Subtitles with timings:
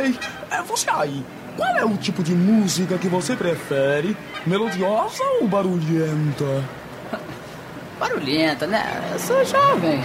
[0.00, 0.18] Ei,
[0.50, 1.22] é você aí.
[1.56, 4.16] Qual é o tipo de música que você prefere?
[4.46, 6.64] Melodiosa ou barulhenta?
[7.98, 8.82] Barulhenta, né?
[9.12, 10.00] Eu sou jovem.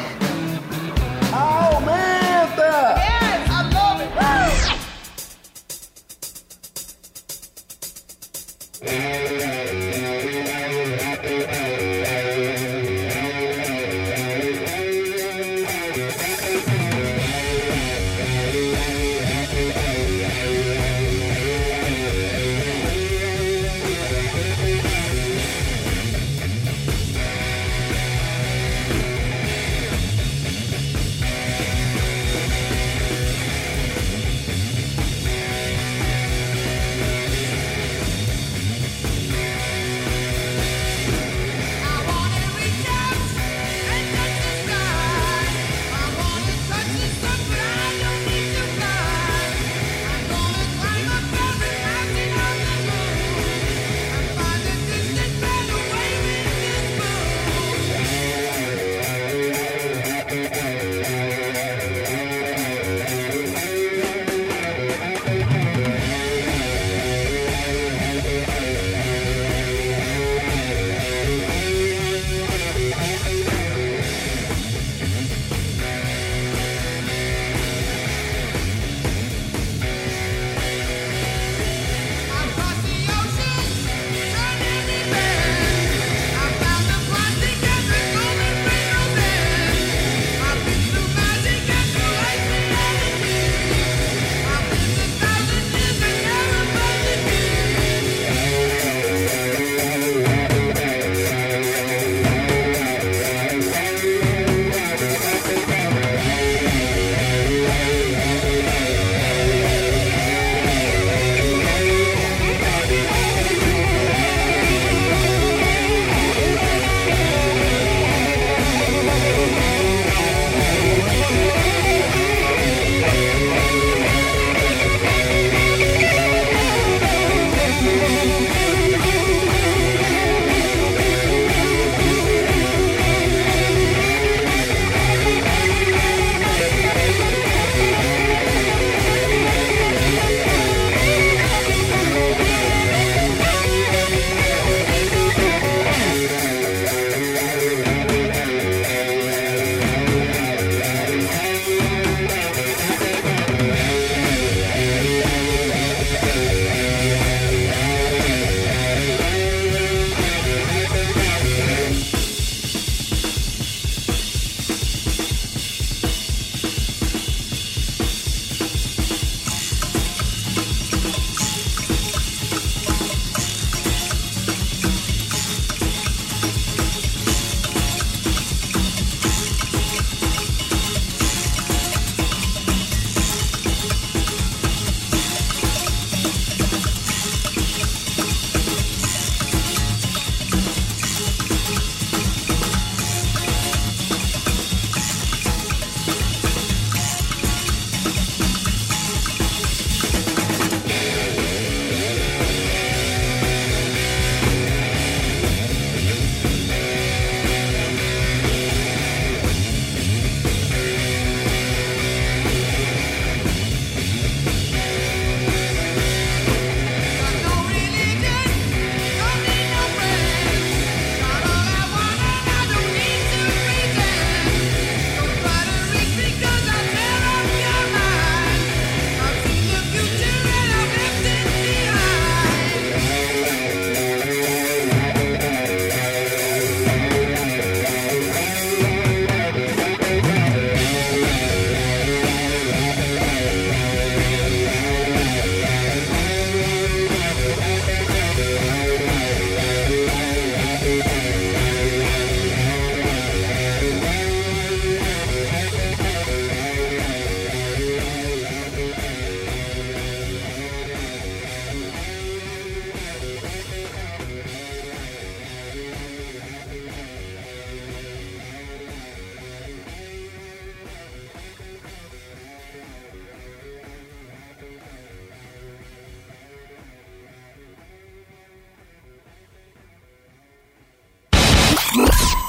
[1.32, 2.95] Aumenta!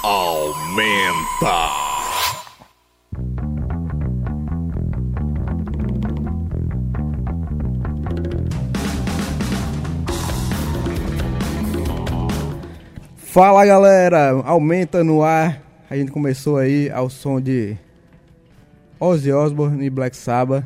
[0.06, 1.70] aumenta.
[13.16, 15.60] Fala galera, aumenta no ar.
[15.90, 17.76] A gente começou aí ao som de
[19.00, 20.64] Ozzy Osbourne e Black Sabbath.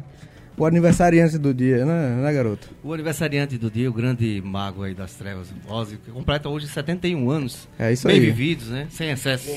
[0.56, 2.69] O aniversariante do dia, né, né, garoto?
[2.85, 7.31] O aniversariante do dia, o grande mago aí das trevas, Ozzy, que completa hoje 71
[7.31, 7.69] anos.
[7.79, 8.26] É isso bem aí.
[8.26, 8.87] vividos, né?
[8.91, 9.49] Sem excesso.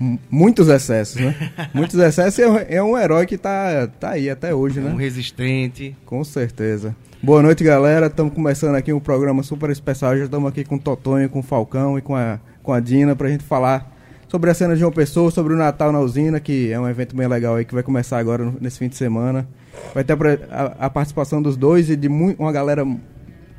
[0.00, 1.34] M- Muitos excessos, né?
[1.72, 4.94] Muitos excessos é um- é um herói que tá, tá aí até hoje, Um né?
[4.98, 5.96] resistente.
[6.04, 6.96] Com certeza.
[7.22, 8.06] Boa noite, galera.
[8.06, 10.16] Estamos começando aqui um programa super especial.
[10.18, 13.14] Já estamos aqui com o Totonho, com o Falcão e com a, com a Dina
[13.14, 13.96] pra gente falar
[14.28, 17.14] sobre a cena de João Pessoa, sobre o Natal na usina, que é um evento
[17.14, 19.46] bem legal aí que vai começar agora nesse fim de semana.
[19.94, 20.16] Vai ter a
[20.50, 23.00] a, a participação dos dois e de mu- uma galera mu-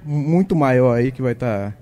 [0.05, 1.75] muito maior aí que vai estar.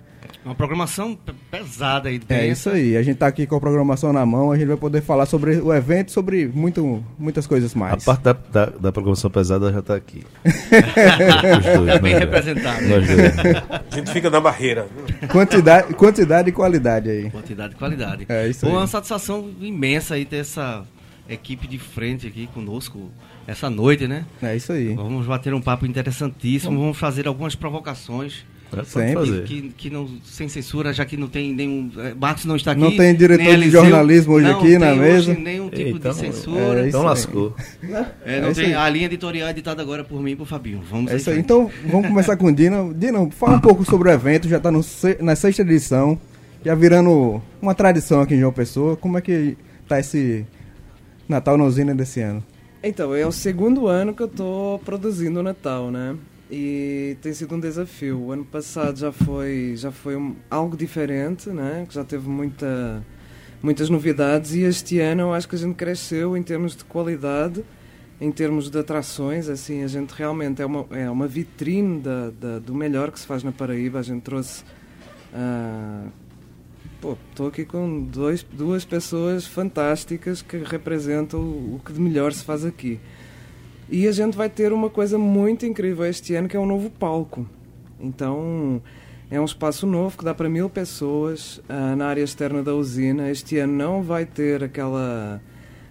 [0.44, 2.46] Uma programação pe- pesada e É densa.
[2.48, 2.98] isso aí.
[2.98, 5.58] A gente tá aqui com a programação na mão, a gente vai poder falar sobre
[5.58, 8.04] o evento, e sobre muito, muitas coisas A mais.
[8.04, 10.24] parte da, da, da programação pesada já tá aqui.
[10.44, 12.46] Os dois, É bem nós dois.
[12.46, 12.88] representado.
[12.88, 13.38] Nós dois.
[13.92, 14.88] A gente fica na barreira.
[15.32, 17.30] Quantidade, quantidade e qualidade aí.
[17.30, 18.26] Quantidade e qualidade.
[18.28, 18.78] É isso Bom, aí.
[18.78, 20.84] uma satisfação imensa aí ter essa
[21.30, 23.10] equipe de frente aqui conosco
[23.52, 24.26] essa noite, né?
[24.42, 24.94] É isso aí.
[24.96, 28.46] Vamos bater um papo interessantíssimo, vamos fazer algumas provocações.
[28.74, 29.42] É, Sempre.
[29.42, 31.92] Que, que não, sem censura, já que não tem nenhum.
[31.98, 32.80] eh, Marcos não está aqui.
[32.80, 35.32] Não tem diretor de jornalismo hoje não aqui na tem mesa.
[35.32, 36.82] Hoje nenhum tipo Então, de censura.
[36.86, 37.06] é Então aí.
[37.08, 37.54] lascou.
[38.26, 40.82] É, não É tem, a linha editorial é editada agora por mim e por Fabinho.
[40.90, 41.40] Vamos É isso aí.
[41.40, 42.94] Então, vamos começar com o Dino.
[42.94, 46.18] Dino, fala um pouco sobre o evento, já está na sexta edição,
[46.64, 48.96] já virando uma tradição aqui em João Pessoa.
[48.96, 50.46] Como é que tá esse
[51.28, 52.42] Natal na usina desse ano?
[52.84, 56.16] Então, é o segundo ano que eu tô produzindo o Natal, né?
[56.50, 58.20] E tem sido um desafio.
[58.20, 61.86] O ano passado já foi, já foi um- algo diferente, né?
[61.90, 63.04] Já teve muita,
[63.62, 67.64] muitas novidades e este ano eu acho que a gente cresceu em termos de qualidade,
[68.20, 72.60] em termos de atrações, assim, a gente realmente é uma, é uma vitrine da, da-
[72.60, 74.00] do melhor que se faz na Paraíba.
[74.00, 74.64] A gente trouxe
[75.34, 76.06] ah,
[77.02, 82.44] Pô, estou aqui com dois, duas pessoas fantásticas que representam o, que de melhor se
[82.44, 83.00] faz aqui.
[83.90, 86.92] E a gente vai ter uma coisa muito incrível este ano, que é um novo
[86.92, 87.50] palco.
[88.00, 88.80] Então,
[89.32, 93.32] é um espaço novo que dá para mil pessoas ah, na área externa da usina.
[93.32, 95.42] Este ano não vai ter aquela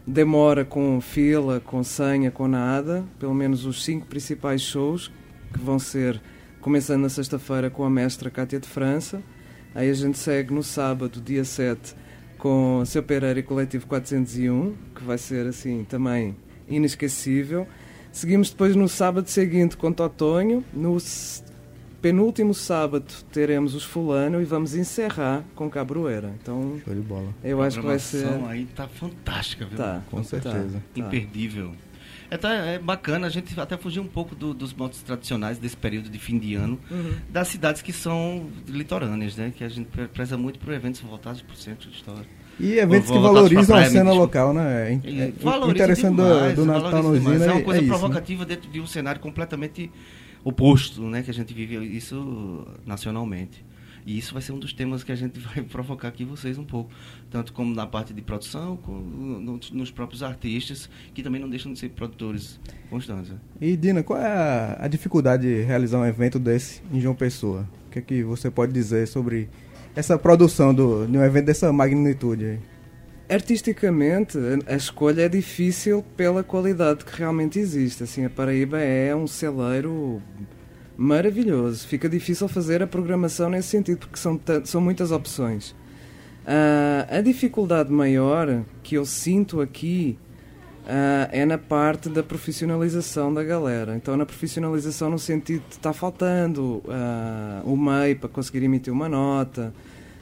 [0.07, 3.05] demora com fila, com senha, com nada.
[3.19, 5.11] Pelo menos os cinco principais shows,
[5.53, 6.23] que vão ser,
[6.61, 9.21] começando na sexta-feira com a mestra Cátia de França.
[9.75, 11.94] Aí a gente segue no sábado, dia 7,
[12.38, 16.34] com Seu Pereira e Coletivo 401, que vai ser assim também
[16.69, 17.67] inesquecível.
[18.12, 20.64] Seguimos depois no sábado seguinte com Totonho.
[20.72, 20.96] No
[22.02, 26.32] penúltimo sábado teremos os Fulano e vamos encerrar com Cabroeira.
[26.43, 27.28] Então Show de bola.
[27.44, 28.26] eu acho que vai ser.
[28.49, 29.76] aí tá fantástica, viu?
[29.76, 30.82] Tá, Com certeza.
[30.94, 31.00] tá.
[31.00, 31.73] Imperdível.
[32.31, 35.77] É, tá- é bacana a gente até fugir um pouco do- dos modos tradicionais desse
[35.77, 37.15] período de fim de ano, Uhum.
[37.29, 39.53] das cidades que são litorâneas, né?
[39.56, 42.25] Que a gente pre- preza muito por eventos voltados para o centro de história.
[42.61, 45.00] E eventos que valorizam pra a praia, me cena local, né?
[45.03, 45.32] É, é
[45.71, 47.37] interessante do, demais, do Natal na valoriza demais.
[47.41, 47.99] usina É uma coisa isso, né?
[47.99, 49.91] provocativa dentro de um cenário completamente
[50.44, 51.23] oposto, né?
[51.23, 53.65] Que a gente vive isso nacionalmente.
[54.11, 56.65] E isso vai ser um dos temas que a gente vai provocar aqui vocês um
[56.65, 56.91] pouco.
[57.31, 59.01] Tanto como na parte de produção, como
[59.41, 62.59] no- nos próprios artistas, que também não deixam de ser produtores
[62.89, 63.31] constantes.
[63.31, 63.39] né?
[63.61, 67.69] E Dina, qual é a, a dificuldade de realizar um evento desse em João Pessoa?
[67.87, 69.49] O que é que você pode dizer sobre
[69.95, 72.59] essa produção do, de um evento dessa magnitude aí?
[73.29, 78.02] Artisticamente, a- a escolha é difícil pela qualidade que realmente existe.
[78.02, 80.21] Assim, a Paraíba é um celeiro
[81.00, 81.87] maravilhoso.
[81.87, 85.75] Fica difícil fazer a programação nesse sentido, porque são, são muitas opções.
[86.47, 90.19] Ah, a dificuldade maior que eu sinto aqui
[90.87, 93.97] ah, é na parte da profissionalização da galera.
[93.97, 99.09] Então, na profissionalização, no sentido de está faltando ah, o MEI para conseguir emitir uma
[99.09, 99.73] nota,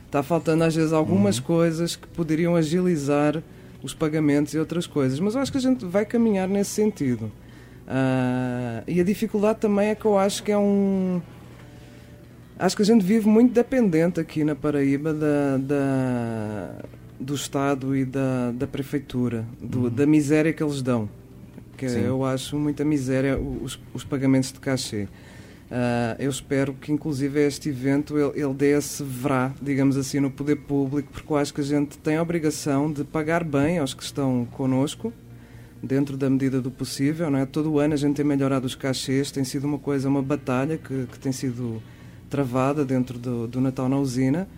[0.06, 3.42] está faltando às vezes algumas coisas que poderiam agilizar
[3.82, 5.18] os pagamentos e outras coisas.
[5.18, 7.32] Mas eu acho que a gente vai caminhar nesse sentido.
[7.90, 11.22] Ah, e a dificuldade também é que eu acho que é um.
[12.58, 16.74] Acho que a gente vive muito dependente aqui na Paraíba da, da-
[17.18, 21.08] do Estado e da, da Prefeitura, do- da miséria que eles dão.
[21.76, 22.00] Que Sim.
[22.00, 25.08] eu acho muita miséria os, os pagamentos de cachê.
[25.70, 30.30] Ah, eu espero que, inclusive, este evento ele, ele dê esse verá, digamos assim, no
[30.30, 33.94] poder público, porque eu acho que a gente tem a obrigação de pagar bem aos
[33.94, 35.12] que estão connosco,
[35.82, 37.30] dentro da medida do possível.
[37.30, 37.46] Não é?
[37.46, 40.78] Todo o ano a gente tem melhorado os cachês, tem sido uma coisa, uma batalha
[40.78, 41.82] que, que tem sido
[42.28, 44.48] travada dentro do, do Natal na usina.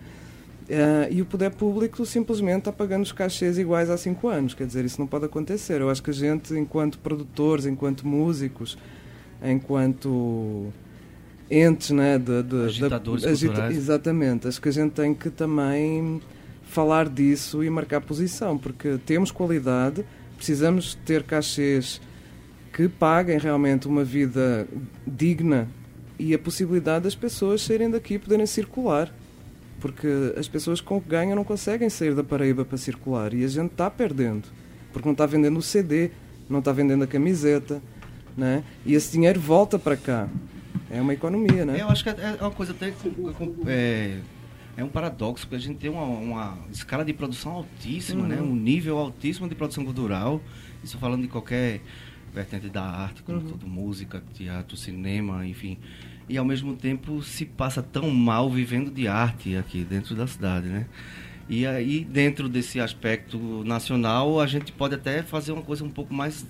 [0.71, 4.53] Ah, e o poder público simplesmente está pagando os cachês iguais há cinco anos.
[4.53, 5.81] Quer dizer, isso não pode acontecer.
[5.81, 8.77] Eu acho que a gente, enquanto produtores, enquanto músicos,
[9.43, 10.71] enquanto
[11.49, 12.17] entes, né?
[12.17, 13.71] De, de, Agitadores da, agita-.
[13.71, 14.47] Exatamente.
[14.47, 16.21] Acho que a gente tem que também
[16.63, 20.05] falar disso e marcar posição, porque temos qualidade,
[20.41, 22.01] precisamos ter cachês
[22.73, 24.67] que paguem realmente uma vida
[25.05, 25.67] digna
[26.17, 29.13] e a possibilidade das pessoas saírem daqui e poderem circular.
[29.79, 33.47] Porque as pessoas com que ganham não conseguem sair da Paraíba para circular e a
[33.47, 34.47] gente está perdendo.
[34.91, 36.09] Porque não está vendendo o CD,
[36.49, 37.79] não está vendendo a camiseta,
[38.35, 38.63] né?
[38.83, 40.27] e esse dinheiro volta para cá.
[40.89, 41.79] É uma economia, né?
[41.79, 42.91] Eu acho que é é uma coisa até.
[43.67, 44.17] É,
[44.77, 48.41] é um paradoxo, porque a gente tem uma, uma escala de produção altíssima, né?
[48.41, 50.41] um nível altíssimo de produção cultural.
[50.83, 51.81] Isso falando de qualquer
[52.33, 55.77] vertente da arte, como tudo, música, teatro, cinema, enfim.
[56.29, 60.67] E ao mesmo tempo se passa tão mal vivendo de arte aqui dentro da cidade,
[60.67, 60.85] né?
[61.49, 66.13] E aí, dentro desse aspecto nacional, a gente pode até fazer uma coisa um pouco
[66.13, 66.45] mais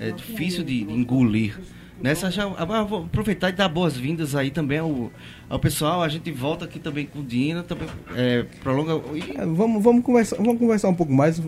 [0.00, 1.58] é, difícil de, de engolir.
[2.00, 5.10] Nessa já, ah, vou aproveitar e dar boas-vindas aí também ao,
[5.50, 6.00] ao pessoal.
[6.00, 9.00] A gente volta aqui também com o Dina, também é, prolonga.
[9.16, 11.42] e- É, Vamos, vamos, conversar, vamos conversar um pouco mais,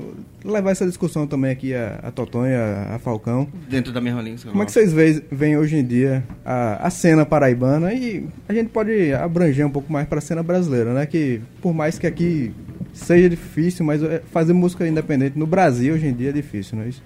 [0.45, 3.47] levar essa discussão também aqui a, a Totonho, a, a Falcão.
[3.69, 4.37] dentro da mesma linha.
[4.45, 8.53] Como é que vocês veem, veem hoje em dia a, a cena paraibana e a
[8.53, 11.07] gente pode abranger um pouco mais para a cena brasileira, né?
[11.07, 12.53] Que por mais que aqui
[12.93, 16.85] seja difícil, mas é, fazer música independente no Brasil hoje em dia é difícil, não
[16.85, 17.03] é isso?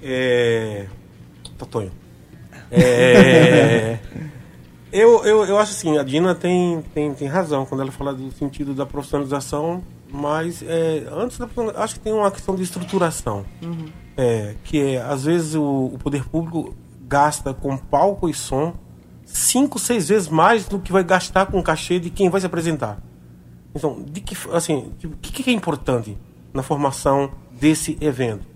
[0.00, 0.86] É.
[1.56, 1.92] Totonho.
[2.70, 3.98] É.
[4.92, 8.30] eu, eu, eu acho assim, a Dina tem, tem, tem razão quando ela fala do
[8.32, 13.44] sentido da profissionalização, mas é, antes da acho que tem uma questão de estruturação.
[14.16, 16.74] É, que é, às vezes o, o poder público
[17.06, 18.74] gasta com palco e som
[19.26, 22.46] cinco, seis vezes mais do que vai gastar com o cachê de quem vai se
[22.46, 23.02] apresentar.
[23.74, 26.16] Então, de que, assim, o que, que é importante
[26.54, 28.46] na formação desse evento?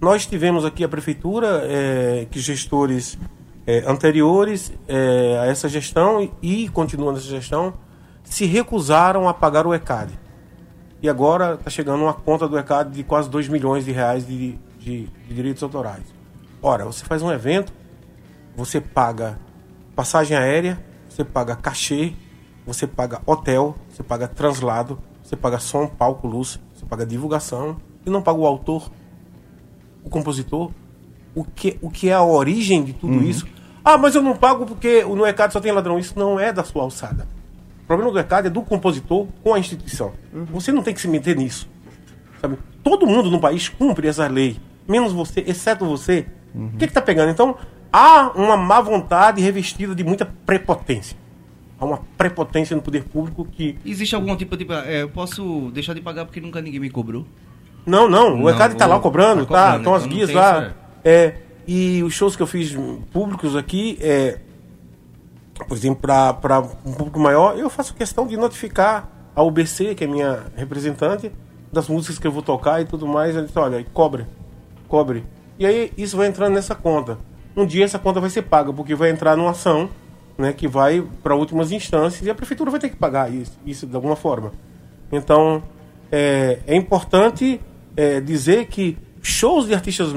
[0.00, 3.18] Nós tivemos aqui a prefeitura, eh, que gestores
[3.66, 7.74] eh, anteriores eh, a essa gestão e, e continuam nessa gestão,
[8.22, 10.12] se recusaram a pagar o ECAD.
[11.02, 14.58] E agora está chegando uma conta do ECAD de quase 2 milhões de reais de,
[14.78, 16.04] de- de direitos autorais.
[16.62, 17.72] Ora, você faz um evento,
[18.56, 19.38] você paga
[19.94, 22.12] passagem aérea, você paga cachê,
[22.66, 28.10] você paga hotel, você paga translado, você paga som, palco, luz, você paga divulgação e
[28.10, 28.90] não paga o autor,
[30.06, 30.70] o compositor.
[31.34, 33.46] O que, o que é a origem de tudo isso?
[33.84, 35.98] Ah, mas eu não pago porque no ECAD só tem ladrão.
[35.98, 37.28] Isso não é da sua alçada.
[37.82, 40.12] O problema do ECAD é do compositor com a instituição.
[40.50, 41.68] Você não tem que se meter nisso.
[42.40, 42.56] Sabe?
[42.82, 44.56] Todo mundo no país cumpre essa lei,
[44.88, 46.26] menos você, exceto você.
[46.54, 47.30] O que está pegando?
[47.30, 47.56] Então,
[47.92, 51.16] há uma má vontade revestida de muita prepotência.
[51.78, 53.78] Há uma prepotência no poder público que.
[53.84, 54.66] Existe algum tipo de.
[54.86, 57.26] é, eu posso deixar de pagar porque nunca ninguém me cobrou?
[57.86, 59.62] Não, não, o ECAD está lá cobrando, tá tá?
[59.62, 60.62] cobrando, Estão as então não guias lá.
[60.62, 60.74] isso,
[61.04, 61.34] É,
[61.66, 62.76] e os shows que eu fiz
[63.12, 64.40] públicos aqui, é,
[65.68, 70.06] por exemplo, para um público maior, eu faço questão de notificar a UBC, que é
[70.06, 71.30] minha representante,
[71.72, 73.36] das músicas que eu vou tocar e tudo mais.
[73.36, 74.26] Ela disse, olha, cobre,
[74.88, 75.24] cobre.
[75.58, 77.18] E aí isso vai entrando nessa conta.
[77.56, 79.88] Um dia essa conta vai ser paga, porque vai entrar numa ação
[80.36, 83.86] né, que vai para últimas instâncias e a prefeitura vai ter que pagar isso, isso
[83.86, 84.52] de alguma forma.
[85.10, 85.62] Então,
[86.10, 87.60] é, é importante
[87.96, 90.12] é, dizer que shows de artistas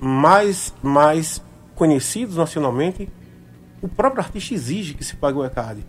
[0.00, 1.42] mais, mais
[1.74, 3.08] conhecidos nacionalmente,
[3.80, 5.84] o próprio artista exige que se pague o ECAD.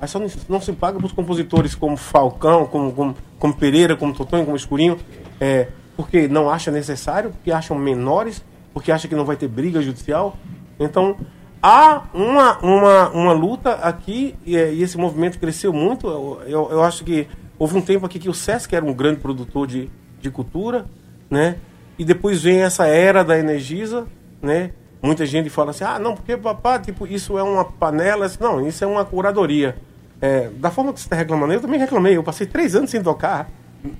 [0.00, 3.96] Aí só não, não se paga para os compositores como Falcão, como, como, como Pereira,
[3.96, 4.98] como Totonho, como Escurinho,
[5.40, 9.82] é, porque não acha necessário, porque acham menores, porque acha que não vai ter briga
[9.82, 10.36] judicial.
[10.78, 11.16] Então,
[11.62, 16.06] há uma, uma, uma luta aqui e, é, e esse movimento cresceu muito.
[16.06, 17.26] Eu, eu, eu acho que
[17.58, 20.86] houve um tempo aqui que o Sesc era um grande produtor de, de cultura,
[21.30, 21.56] né?
[21.98, 24.06] E depois vem essa era da Energisa,
[24.40, 24.72] né?
[25.02, 28.30] Muita gente fala assim, ah, não, porque papá, tipo, isso é uma panela.
[28.40, 29.76] Não, isso é uma curadoria.
[30.20, 32.16] É, da forma que você está reclamando, eu também reclamei.
[32.16, 33.48] Eu passei três anos sem tocar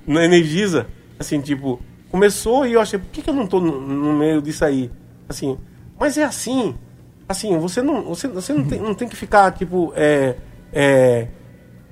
[0.05, 0.87] na Energisa.
[1.17, 4.41] Assim, tipo, começou e eu achei, por que, que eu não estou no, no meio
[4.41, 4.91] disso aí?
[5.27, 5.57] Assim,
[5.99, 6.75] mas é assim.
[7.27, 10.35] Assim, você não, você, você não, tem, não tem que ficar, tipo, é,
[10.73, 11.27] é,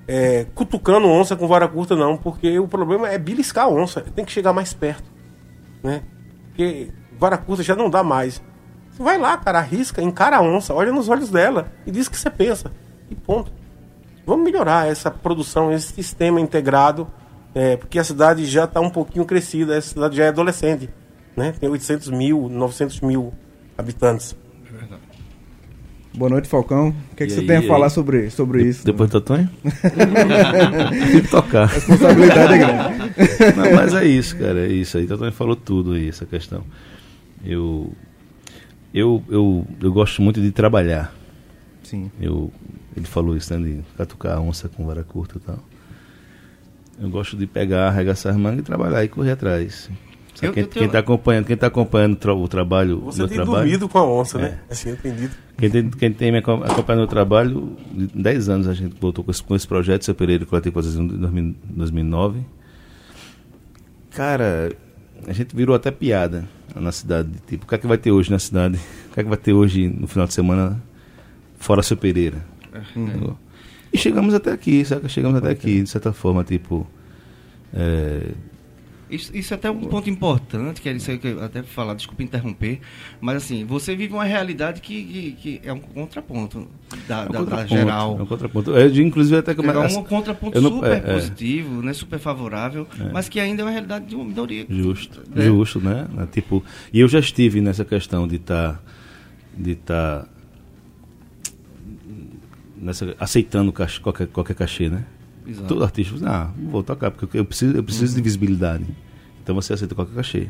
[0.07, 4.23] é, cutucando onça com vara curta, não, porque o problema é beliscar a onça, tem
[4.23, 5.03] que chegar mais perto,
[5.83, 6.01] né?
[6.47, 8.41] Porque vara curta já não dá mais.
[8.89, 12.11] Você vai lá, cara, arrisca, encara a onça, olha nos olhos dela e diz o
[12.11, 12.71] que você pensa.
[13.11, 13.51] E ponto.
[14.25, 17.07] Vamos melhorar essa produção, esse sistema integrado,
[17.53, 20.89] é, porque a cidade já está um pouquinho crescida, a cidade já é adolescente,
[21.35, 21.53] né?
[21.59, 23.33] Tem 800 mil, 900 mil
[23.77, 24.35] habitantes.
[26.17, 26.89] Boa noite, Falcão.
[27.11, 27.91] O que, é que você aí, tem a falar aí?
[27.91, 28.83] sobre, sobre De- isso?
[28.85, 29.47] Depois do Totonho?
[29.63, 31.63] Tem que tocar.
[31.63, 33.55] A responsabilidade é grande.
[33.55, 35.05] Não, mas é isso, cara, é isso aí.
[35.05, 36.63] Totonho falou tudo aí, essa questão.
[37.45, 37.93] Eu,
[38.93, 41.13] eu, eu, eu gosto muito de trabalhar.
[41.83, 42.09] Sim.
[42.19, 42.51] Eu,
[42.95, 43.63] ele falou isso, né?
[43.63, 45.59] De catucar a onça com vara curta e tal.
[46.99, 49.87] Eu gosto de pegar, arregaçar as mangas e trabalhar e correr atrás.
[50.41, 53.27] Eu- quem, eu tenho- tá acompanhando, quem tá acompanhando o tra- o trabalho, Você meu
[53.27, 54.59] tem trabalho, dormido com a onça, né?
[54.69, 55.35] Assim, entendido.
[55.57, 59.23] Quem tem, quem tem me acom- acompanhando o trabalho, em 10 anos a gente voltou
[59.23, 62.39] com esse, com esse projeto, seu Pereira Coletivo Produção em 2000 2009.
[64.11, 64.71] Cara,
[65.27, 67.29] a gente virou até piada na cidade.
[67.47, 68.79] Tipo, o que é que vai ter hoje na cidade?
[69.09, 70.81] O que é que vai ter hoje no final de semana
[71.57, 72.37] fora seu Pereira?
[72.95, 73.37] Entendeu?
[73.91, 74.83] E chegamos até aqui?
[75.07, 76.85] Chegamos até aqui, de certa forma, tipo.
[77.73, 78.31] é,
[79.09, 81.93] Isso, isso é até um ponto importante, que é isso aí que eu até falar,
[81.93, 82.81] desculpa interromper,
[83.21, 86.67] mas assim, você vive uma realidade que, que, que é um contraponto
[87.07, 88.17] da, é um da- da contraponto, geral.
[88.19, 88.75] É um contraponto.
[88.77, 89.71] É, de, inclusive, até como.
[89.71, 91.13] É um assim, contraponto não- super é, é.
[91.13, 94.65] positivo, né, super favorável, mas que ainda é uma realidade de uma minoria.
[94.69, 95.45] Justo, né?
[95.45, 96.05] justo, né?
[96.17, 96.61] É, Tipo,
[96.91, 98.83] e eu já estive nessa questão de estar
[99.57, 100.27] de tá
[102.75, 105.05] nessa aceitando cach- qualquer qualquer cachê, né?
[105.47, 105.67] Exato.
[105.67, 108.85] Todo artista diz, ah, vou tocar porque eu preciso eu preciso de visibilidade.
[109.41, 110.47] Então você aceita qualquer cachê.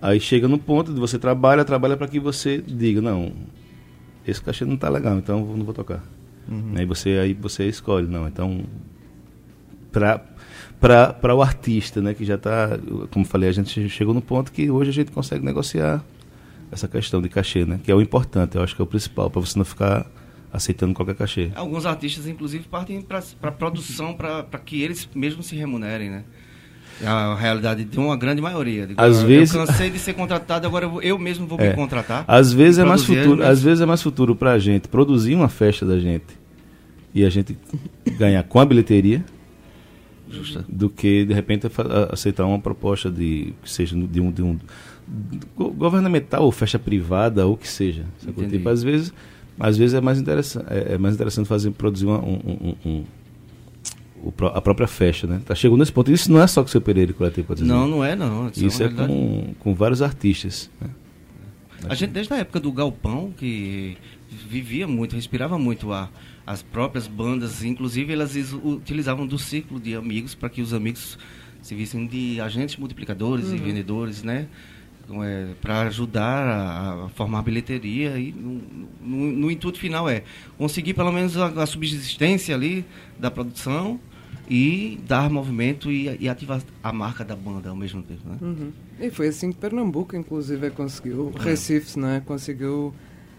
[0.00, 3.32] Aí chega no ponto de você trabalha, trabalha para que você diga, não,
[4.26, 6.02] esse cachê não tá legal, então eu não vou tocar.
[6.76, 8.64] Aí você aí você escolhe, não, então
[9.92, 10.20] para
[10.80, 12.78] para o artista, né, que já está,
[13.10, 16.04] como falei, a gente chegou no ponto que hoje a gente consegue negociar
[16.70, 19.30] essa questão de cachê, né, que é o importante, eu acho que é o principal,
[19.30, 20.06] para você não ficar
[20.52, 21.50] aceitando qualquer cachê.
[21.54, 26.24] Alguns artistas, inclusive, partem para produção para que eles mesmos se remunerem, né?
[27.02, 28.86] É a realidade de uma grande maioria.
[28.86, 31.68] Digo, Às eu, vezes- cansei de ser contratado, agora eu, vou- eu mesmo vou É.
[31.68, 32.24] me contratar.
[32.26, 35.48] Às vezes é mais futuro, às vezes é mais futuro para a gente produzir uma
[35.50, 36.24] festa da gente
[37.14, 37.54] e a gente
[38.16, 39.22] ganhar com a bilheteria
[40.68, 41.66] do que de repente
[42.10, 44.58] aceitar uma proposta de que seja de um, de um
[45.54, 48.04] go- governamental ou festa privada ou o que seja.
[48.48, 49.12] Tipo, às vezes,
[49.58, 52.90] às vezes é mais interessante, é, é mais interessante fazer produzir uma- um, um- um-
[52.90, 55.40] um- a própria festa, né?
[55.44, 56.10] Tá chegando nesse ponto.
[56.10, 57.72] Isso não é só com o seu Pereira Coletivo, pode dizer.
[57.72, 58.48] Não, não é, não.
[58.56, 59.08] Isso é uma realidade.
[59.12, 60.70] com, com vários artistas.
[60.80, 60.88] Né?
[61.88, 63.96] A gente, desde a época do Galpão, que
[64.48, 66.08] vivia muito, respirava muito a,
[66.46, 71.18] as próprias bandas, inclusive elas utilizavam do círculo de amigos para que os amigos
[71.62, 74.46] se vissem de agentes multiplicadores e vendedores, né?
[75.60, 78.60] Para ajudar a, a formar bilheteria e no,
[79.00, 80.22] no- no intuito final é
[80.58, 82.84] conseguir pelo menos a, a subsistência ali
[83.18, 84.00] da produção
[84.48, 88.36] e dar movimento e, e ativar a marca da banda ao mesmo tempo, né?
[88.40, 88.72] Uhum.
[89.00, 92.94] E foi assim que Pernambuco, inclusive, conseguiu, Recife, né, conseguiu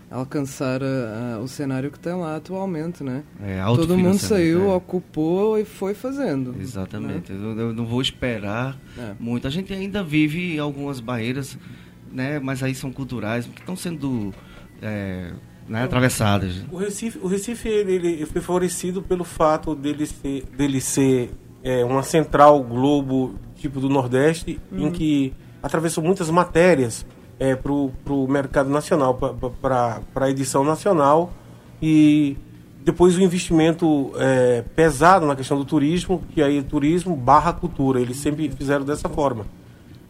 [0.09, 3.23] alcançar ah, ah, o cenário que tem lá atualmente, né?
[3.41, 4.75] É, Todo mundo saiu, é.
[4.75, 6.55] ocupou e foi fazendo.
[6.59, 7.31] Exatamente.
[7.31, 9.13] Eu, eu não vou esperar É.
[9.19, 9.47] muito.
[9.47, 11.57] A gente ainda vive algumas barreiras,
[12.11, 12.39] né?
[12.39, 14.33] Mas aí são culturais que estão sendo
[14.81, 15.31] é,
[15.67, 16.63] né, atravessadas.
[16.71, 21.31] O Recife, o Recife ele, ele foi favorecido pelo fato dele ser, dele ser
[21.63, 27.05] é, uma central globo tipo do Nordeste, em que atravessou muitas matérias
[27.39, 29.15] é, para o mercado nacional,
[29.61, 31.31] para a edição nacional
[31.81, 32.37] e
[32.83, 37.99] depois o investimento é, pesado na questão do turismo, que aí é turismo barra cultura,
[37.99, 39.45] eles sempre fizeram dessa forma.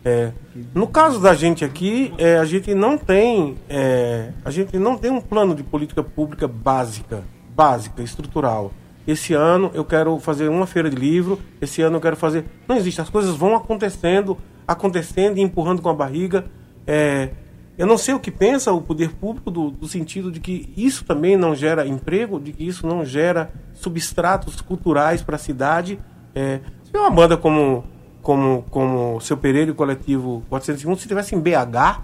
[0.05, 0.31] É,
[0.73, 5.11] no caso da gente aqui, é, a gente não tem é, a gente não tem
[5.11, 7.23] um plano de política pública básica,
[7.55, 8.71] básica, estrutural.
[9.07, 12.45] Esse ano eu quero fazer uma feira de livro, esse ano eu quero fazer.
[12.67, 14.37] Não existe, as coisas vão acontecendo,
[14.67, 16.45] acontecendo e empurrando com a barriga.
[16.87, 17.29] É,
[17.77, 21.05] eu não sei o que pensa o poder público do, do sentido de que isso
[21.05, 25.99] também não gera emprego, de que isso não gera substratos culturais para a cidade.
[26.33, 27.83] É, se uma banda como
[28.27, 32.01] como como seu Pereira e o coletivo 401 se tivesse em BH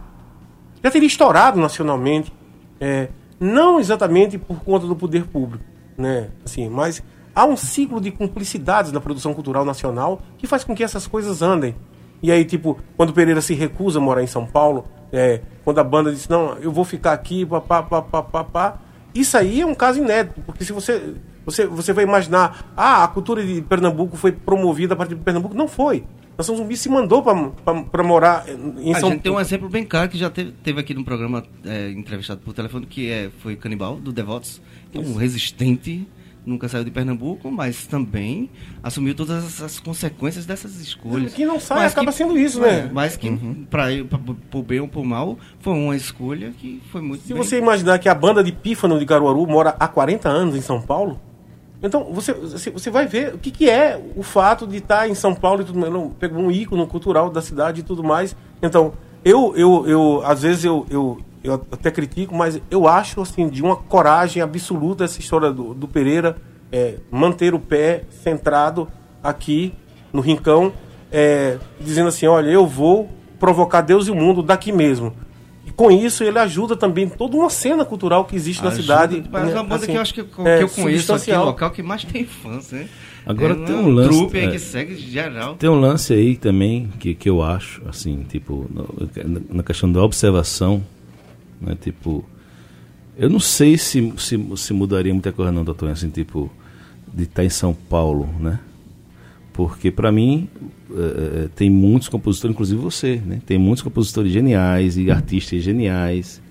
[0.82, 2.32] já teria estourado nacionalmente
[2.80, 5.66] é, não exatamente por conta do poder público
[5.98, 7.04] né assim mas
[7.36, 11.42] há um ciclo de cumplicidades na produção cultural nacional que faz com que essas coisas
[11.42, 11.76] andem
[12.24, 15.78] e aí tipo quando o Pereira se recusa a morar em São Paulo é, quando
[15.78, 18.82] a banda disse não eu vou ficar aqui papá, papá, papá,
[19.14, 21.14] isso aí é um caso inédito porque se você
[21.46, 25.56] você, você vai imaginar, ah, a cultura de Pernambuco foi promovida a partir de Pernambuco.
[25.56, 26.06] Não foi.
[26.38, 28.46] Nação Zumbi se mandou para morar
[28.80, 31.06] em a São gente tem um exemplo bem claro que já teve, teve aqui no
[31.06, 34.60] programa é, entrevistado por telefone, que é, foi Canibal, do Devotos,
[34.94, 36.08] é um resistente,
[36.46, 38.50] nunca saiu de Pernambuco, mas também
[38.82, 41.34] assumiu todas as, as consequências dessas escolhas.
[41.34, 42.90] Que não sai, Mas acaba que- sendo isso, é, né?
[42.94, 43.32] Mas que,
[43.70, 44.20] pra, pra,
[44.52, 47.98] por bem ou por mal, foi uma escolha que foi muito Se bem- você imaginar
[48.00, 51.20] que a banda de Pífano de Caruaru mora há 40 anos em São Paulo,
[51.82, 55.14] então você, você, você vai ver o que, que é o fato de estar em
[55.16, 55.92] São Paulo e tudo mais.
[55.92, 58.36] Não, pegou um ícone cultural da cidade e tudo mais.
[58.62, 63.48] Então, eu, eu, eu às vezes eu, eu, eu até critico, mas eu acho assim
[63.50, 66.38] de uma coragem absoluta essa história do, do Pereira
[66.72, 68.88] é, manter o pé centrado
[69.22, 69.74] aqui
[70.12, 70.72] no rincão,
[71.12, 75.14] é, dizendo assim, olha, eu vou provocar Deus e o mundo daqui mesmo.
[75.66, 79.24] E com isso ele ajuda também toda uma cena cultural que existe na Ajuda, cidade.
[79.32, 81.34] Mas é né, uma banda assim, que eu acho que, que é, eu conheço aqui,
[81.34, 82.88] local que mais tem fãs, né?
[83.26, 84.52] Agora é tem um lance- trupe aí é.
[84.52, 85.56] que segue geral.
[85.56, 89.10] Tem um lance aí também que, que eu acho, assim, tipo, no-
[89.50, 90.84] na questão da observação,
[91.64, 92.24] né, tipo,
[93.18, 96.52] eu não sei se, se, se mudaria muita coisa não, doutor, assim, tipo,
[97.14, 98.60] de estar em São Paulo, né?
[99.54, 100.50] Porque para mim
[100.92, 103.40] eh, eh, tem muitos compositores, inclusive você, né?
[103.46, 106.42] Tem muitos compositores geniais e artistas geniais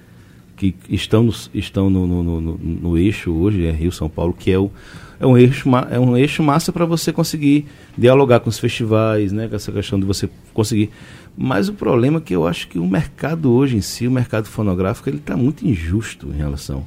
[0.56, 4.52] que estão, no, estão no, no, no, no- eixo hoje, é Rio São Paulo, que
[4.52, 4.70] é, o,
[5.18, 7.66] é, um, eixo, é um eixo massa para você conseguir
[7.98, 10.90] dialogar com os festivais, né, com essa questão de você conseguir.
[11.36, 14.46] Mas o problema é que eu acho que o mercado hoje em si, o mercado
[14.46, 16.84] fonográfico, ele está muito injusto em relação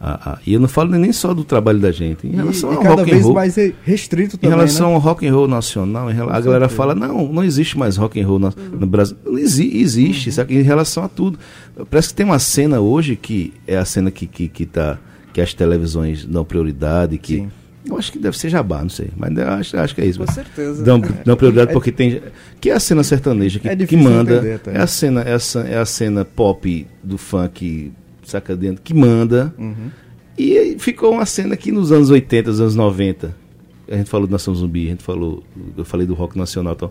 [0.00, 2.72] a, a- E eu não falo nem só do trabalho da gente, em E, relação
[2.72, 3.34] e ao cada rock and vez roll.
[3.34, 4.94] mais restrito Em também, relação né?
[4.94, 6.68] ao rock and roll nacional, a galera certeza.
[6.68, 9.16] fala, não, não existe mais rock and roll no, no Brasil.
[9.24, 10.56] Não exi- existe, sabe?
[10.58, 11.38] Em relação a tudo.
[11.90, 14.98] Parece que tem uma cena hoje que é a cena que, que, que, tá,
[15.32, 17.36] que as televisões dão prioridade, que.
[17.38, 17.50] Sim.
[17.84, 19.08] Eu acho que deve ser jabá, não sei.
[19.16, 20.20] Mas eu acho, acho que é isso.
[20.20, 20.82] Com certeza.
[20.84, 22.22] Dão, dão prioridade porque tem.
[22.60, 24.34] Que é a cena sertaneja que, É que manda.
[24.36, 24.74] entender até.
[24.76, 27.90] É a, cena, é, a, é a cena pop do funk,
[28.24, 29.52] saca dentro, que manda.
[29.58, 29.90] Uhum.
[30.38, 33.34] E ficou uma cena que nos anos 80, nos anos 90,
[33.90, 35.42] a gente falou do Nação Zumbi, a gente falou,
[35.76, 36.90] eu falei do rock nacional e tal.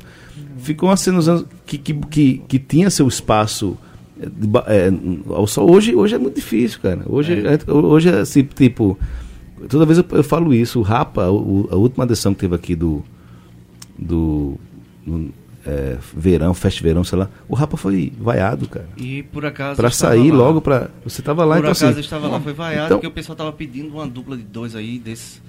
[0.57, 3.77] Ficou uma cena nos anos que, que, que, que tinha seu espaço.
[5.29, 5.71] ao sol.
[5.71, 7.01] hoje, hoje é muito difícil, cara.
[7.07, 8.97] Hoje gente- hoje é assim, tipo.
[9.69, 10.79] Toda vez eu, eu falo isso.
[10.79, 13.03] O Rapa, o- a última edição que teve aqui do.
[13.97, 14.57] do.
[15.05, 15.29] do,
[15.65, 17.29] eh, verão, festa verão, sei lá.
[17.47, 18.87] O Rapa foi vaiado, cara.
[18.97, 19.75] E por acaso.
[19.77, 20.37] Pra sair lá.
[20.37, 20.89] logo pra.
[21.03, 21.95] Você tava lá, Por então acaso assim.
[21.95, 24.75] eu estava lá, foi vaiado, Então- porque o pessoal tava pedindo uma dupla de dois
[24.75, 25.39] aí desse.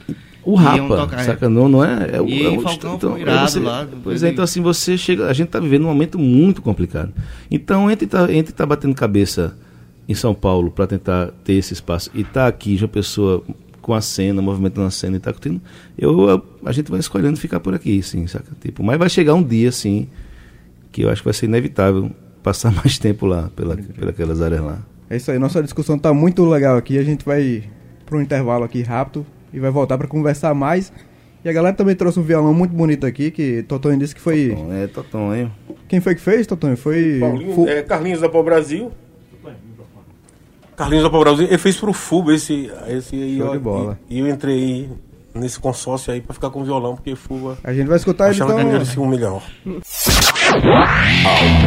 [0.44, 1.24] O Rapa, é.
[1.24, 1.48] saca?
[1.48, 2.10] Não, não é.
[2.18, 4.98] é, E é o- Falcão então, foi irado você- lá, Pois é, então assim, você
[4.98, 5.28] chega.
[5.28, 7.12] A gente tá vivendo um momento muito complicado.
[7.50, 9.56] Então, entre tá, entre tá batendo cabeça
[10.08, 13.44] em São Paulo para tentar ter esse espaço e tá aqui, já pessoa
[13.82, 15.60] com a cena, movimentando a cena e tá curtindo,
[15.98, 18.52] eu, a, a gente vai escolhendo ficar por aqui, sim, saca?
[18.60, 20.08] Tipo, mas vai chegar um dia, assim,
[20.90, 22.10] que eu acho que vai ser inevitável
[22.42, 23.76] passar mais tempo lá, pela,
[24.16, 24.78] pelas áreas lá.
[25.10, 26.96] É isso aí, nossa discussão tá muito legal aqui.
[26.96, 27.64] A gente vai
[28.06, 30.90] para um intervalo aqui rápido e vai voltar para conversar mais.
[31.44, 34.50] E a galera também trouxe um violão muito bonito aqui, que Totonho disse que foi.
[34.54, 35.50] Bom, é, Toton, hein?
[35.88, 36.76] Quem foi que fez, Totonho?
[36.76, 37.18] Foi.
[37.18, 38.92] Paulinho, Fu- é, Carlinhos da Pau Brasil.
[40.76, 41.10] Carlinhos da
[41.44, 43.98] ele fez pro Fuba esse, esse aí, Show ó, de bola.
[44.08, 44.88] E, e eu entrei
[45.34, 48.54] nesse consórcio aí pra ficar com violão, porque Fuba A gente vai escutar ele achava
[48.54, 49.04] que ele então.
[49.04, 49.42] um milhão.
[51.24, 51.62] Vai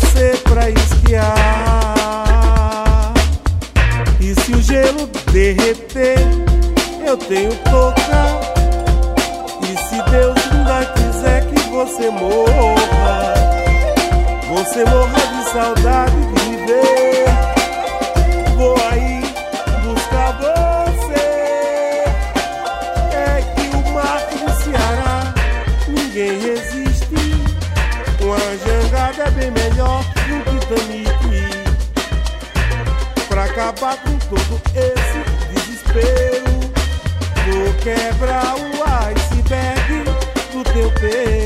[0.00, 1.34] você pra esquiar.
[4.20, 6.18] E se o gelo derreter,
[7.06, 8.40] eu tenho touca.
[9.62, 13.34] E se Deus ainda quiser que você morra,
[14.48, 17.49] você morra de saudade de viver.
[33.60, 35.20] Acabar com todo esse
[35.52, 36.50] desespero,
[37.44, 40.04] vou quebrar o iceberg
[40.50, 41.39] do teu peito.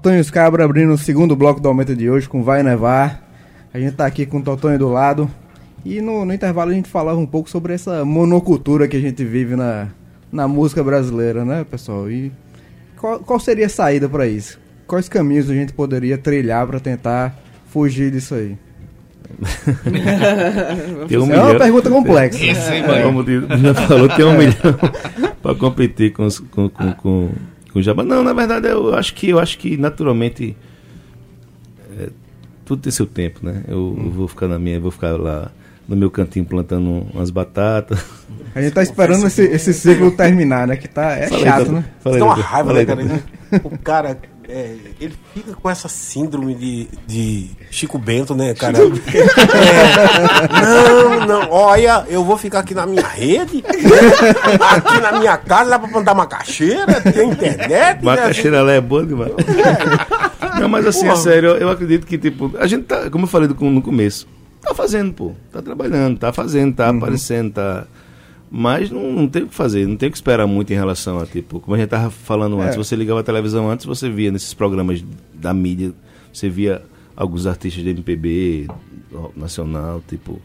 [0.00, 3.22] Totonho e os Cabra abrindo o segundo bloco do aumento de hoje com Vai Nevar.
[3.72, 5.30] A gente tá aqui com o Totonho do lado.
[5.84, 9.22] E no, no intervalo a gente falava um pouco sobre essa monocultura que a gente
[9.22, 9.88] vive na,
[10.32, 12.10] na música brasileira, né, pessoal?
[12.10, 12.32] E
[12.96, 14.58] qual, qual seria a saída para isso?
[14.86, 18.56] Quais caminhos a gente poderia trilhar para tentar fugir disso aí?
[21.08, 22.42] Tem um é milhão- uma pergunta complexa.
[22.42, 22.82] É.
[22.86, 23.02] vai.
[23.02, 24.54] Como o Dina falou, tem um milhão
[25.42, 27.28] para competir com, os- com, com, com
[27.78, 28.02] o Jabá.
[28.02, 30.56] Não, na verdade, eu acho que eu acho que naturalmente
[31.98, 32.08] é,
[32.64, 33.64] tudo tem seu tempo, né?
[33.68, 35.50] Eu, eu vou ficar na minha, eu vou ficar lá
[35.88, 38.04] no meu cantinho plantando umas batatas.
[38.54, 40.76] A gente tá esperando esse, esse ciclo terminar, né?
[40.76, 41.72] Que tá, é chato, Tatu.
[41.72, 41.84] né?
[42.00, 43.22] Fala aí, Tem uma raiva, né, cara?
[43.64, 44.18] O cara,
[44.50, 48.78] é, ele fica com essa síndrome de, de Chico Bento, né, cara?
[48.78, 48.86] É,
[50.62, 55.78] não, não, olha, eu vou ficar aqui na minha rede, aqui na minha casa, dá
[55.78, 57.68] pra plantar macaxeira, tem internet.
[57.68, 57.98] né?
[58.02, 59.32] Macaxeira lá é boa demais.
[60.60, 61.16] Não, mas assim, é Porra.
[61.22, 64.26] sério, eu, eu acredito que, tipo, a gente tá, como eu falei no começo,
[64.60, 65.32] tá fazendo, pô.
[65.52, 67.84] Tá trabalhando, tá fazendo, tá aparecendo, tá.
[68.50, 71.20] Mas não, não tem o que fazer, não tem o que esperar muito em relação
[71.20, 72.78] a, tipo, como a gente tava falando antes, É.
[72.78, 75.92] você ligava a televisão antes, você via nesses programas da mídia,
[76.32, 76.82] você via
[77.14, 78.66] alguns artistas de MPB,
[79.10, 80.42] do rock nacional, tipo,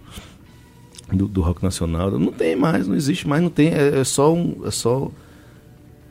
[1.11, 2.11] do, do rock nacional.
[2.11, 4.61] Não tem mais, não existe mais, não tem, é, é só um.
[4.65, 5.09] É só,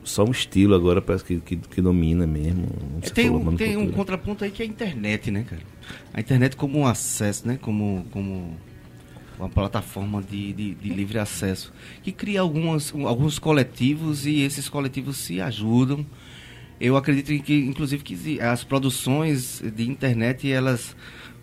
[0.03, 2.67] só um estilo agora, parece que, que, que domina mesmo.
[3.13, 5.61] Tem falou, um, tem um contraponto aí que é a internet, né, cara?
[6.13, 7.57] A internet como um acesso, né?
[7.61, 8.55] Como, como
[9.39, 11.73] uma plataforma de, de, de livre acesso.
[12.03, 16.05] Que cria algumas, um, alguns coletivos e esses coletivos se ajudam.
[16.79, 20.95] Eu acredito que, inclusive, que as produções de internet, elas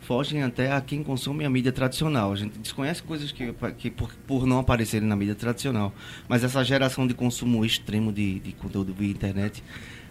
[0.02, 2.33] fogem até a quem consome a mídia tradicional.
[2.33, 5.94] A gente desconhece coisas que, que por, por não aparecerem na mídia tradicional.
[6.28, 9.62] Mas essa geração de consumo extremo de, de conteúdo via internet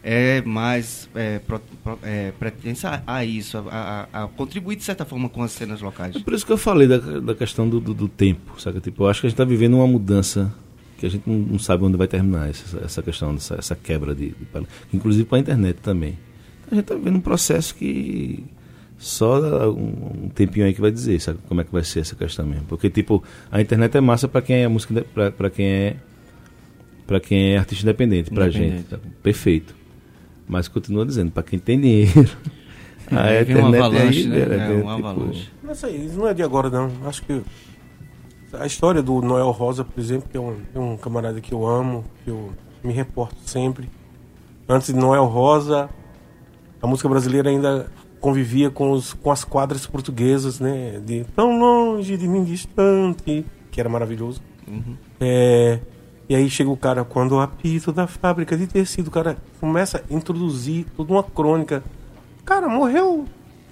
[0.03, 1.61] é mais é, pro,
[2.03, 6.15] é, pertença a, isso, a, a- a contribuir de certa forma com as cenas locais.
[6.15, 8.79] É por isso que eu falei da, da questão do, do, do tempo, sabe?
[8.79, 10.51] Tipo, eu acho que a gente está vivendo uma mudança
[10.97, 14.13] que a gente não, não sabe onde vai terminar essa, essa questão, dessa, essa quebra
[14.15, 14.35] de, de
[14.93, 16.17] inclusive para a internet também.
[16.65, 18.43] Então, a gente está vivendo um processo que
[18.97, 19.39] só
[19.71, 21.39] um, um tempinho aí que vai dizer, sabe?
[21.47, 22.65] Como é que vai ser essa questão mesmo?
[22.65, 25.03] Porque tipo, a internet é massa para quem é música,
[25.35, 25.95] para quem é
[27.07, 28.75] para quem é artista independente, Independente.
[28.77, 28.97] gente, tá?
[29.21, 29.75] perfeito.
[30.51, 32.29] Mas continua dizendo, para quem tem dinheiro,
[33.09, 34.37] a Aí vem uma avalanche, aí, né?
[34.37, 35.49] é, É, é, uma tipo, avalanche.
[35.63, 36.91] Não sei, isso não é de agora, não.
[37.05, 37.41] Acho que
[38.51, 41.65] a história do Noel Rosa, por exemplo, que é um, é um camarada que eu
[41.65, 42.51] amo, que eu
[42.83, 43.89] me reporto sempre.
[44.67, 45.89] Antes de Noel Rosa,
[46.81, 51.01] a música brasileira ainda convivia com, os, com as quadras portuguesas, né?
[51.05, 54.41] De tão longe de mim distante, que era maravilhoso.
[54.67, 54.97] Uhum.
[55.17, 55.79] É,
[56.29, 60.03] e aí chega o cara, quando o apito da fábrica de tecido, o cara começa
[60.09, 61.83] a introduzir toda uma crônica.
[62.45, 63.25] Cara, morreu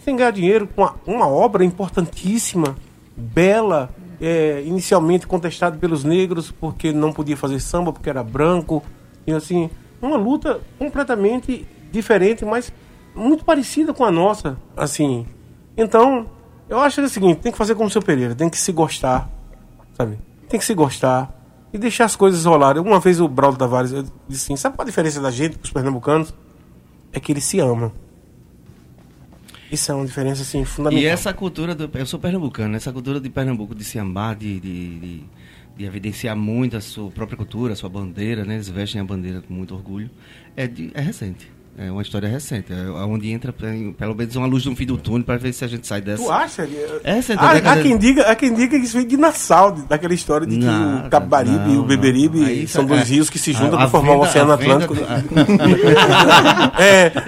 [0.04, 2.76] sem ganhar dinheiro com uma, uma obra importantíssima,
[3.16, 3.90] bela,
[4.22, 8.84] é, inicialmente contestada pelos negros porque não podia fazer samba porque era branco.
[9.26, 9.70] E assim,
[10.02, 12.72] uma luta completamente diferente, mas
[13.16, 14.58] muito parecida com a nossa.
[14.76, 15.26] Assim,
[15.78, 16.28] então,
[16.68, 18.58] eu acho que é o seguinte: tem que fazer como o seu Pereira, tem que
[18.58, 19.30] se gostar,
[19.94, 20.20] sabe?
[20.48, 21.39] Tem que se gostar
[21.74, 22.82] e deixar as coisas rolarem.
[22.82, 25.72] Uma vez o Braulio Tavares eu disse assim: sabe qual a diferença da gente, os
[25.72, 26.34] pernambucanos?
[27.12, 27.92] É que eles se amam.
[29.72, 31.04] Isso é uma diferença assim fundamental.
[31.04, 31.90] E essa cultura do.
[31.94, 35.24] Eu sou pernambucano, essa cultura de Pernambuco de se amar, de, de, de,
[35.78, 38.56] de evidenciar muito a sua própria cultura, a sua bandeira, né?
[38.56, 40.10] Eles vestem a bandeira com muito orgulho.
[40.56, 41.52] É, de, é recente.
[41.82, 44.98] É uma história recente, é onde entra é, pelo menos uma luz no fim do
[44.98, 46.22] túnel para ver se a gente sai dessa.
[46.22, 46.68] Tu acha?
[47.06, 49.16] Essa é da há, década há, quem diga, há quem diga que isso vem de
[49.16, 52.48] Nassau, daquela história de que Nada, o Capibaribe e não, o Beberibe não.
[52.48, 54.94] Aí são isso dois é- rios que se juntam para formar o Oceano Atlântico.
[54.94, 55.04] do-
[56.84, 57.14] é.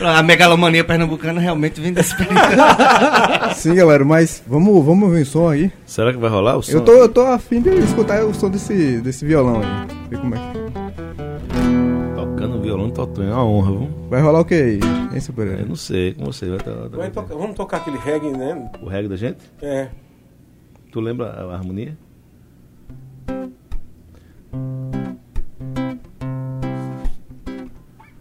[0.00, 2.38] A megalomania pernambucana realmente vem desse período.
[3.56, 5.72] Sim, galera, mas vamos, vamos ver o som aí.
[5.84, 6.70] Será que vai rolar o som?
[6.70, 9.66] Eu tô, eu tô afim de escutar o som desse, desse violão aí.
[10.08, 10.67] Ver como é que.
[12.92, 13.88] Violão totonho, é uma honra, viu?
[14.08, 14.80] Vai rolar o que aí,
[15.12, 15.62] hein, seu Pereira?
[15.62, 16.46] Eu não sei, com você.
[16.48, 18.70] Vai to- Vai tocar- vamos tocar aquele reggae, né?
[18.82, 19.38] O reggae da gente?
[19.62, 19.88] É.
[20.90, 21.96] Tu lembra a harmonia?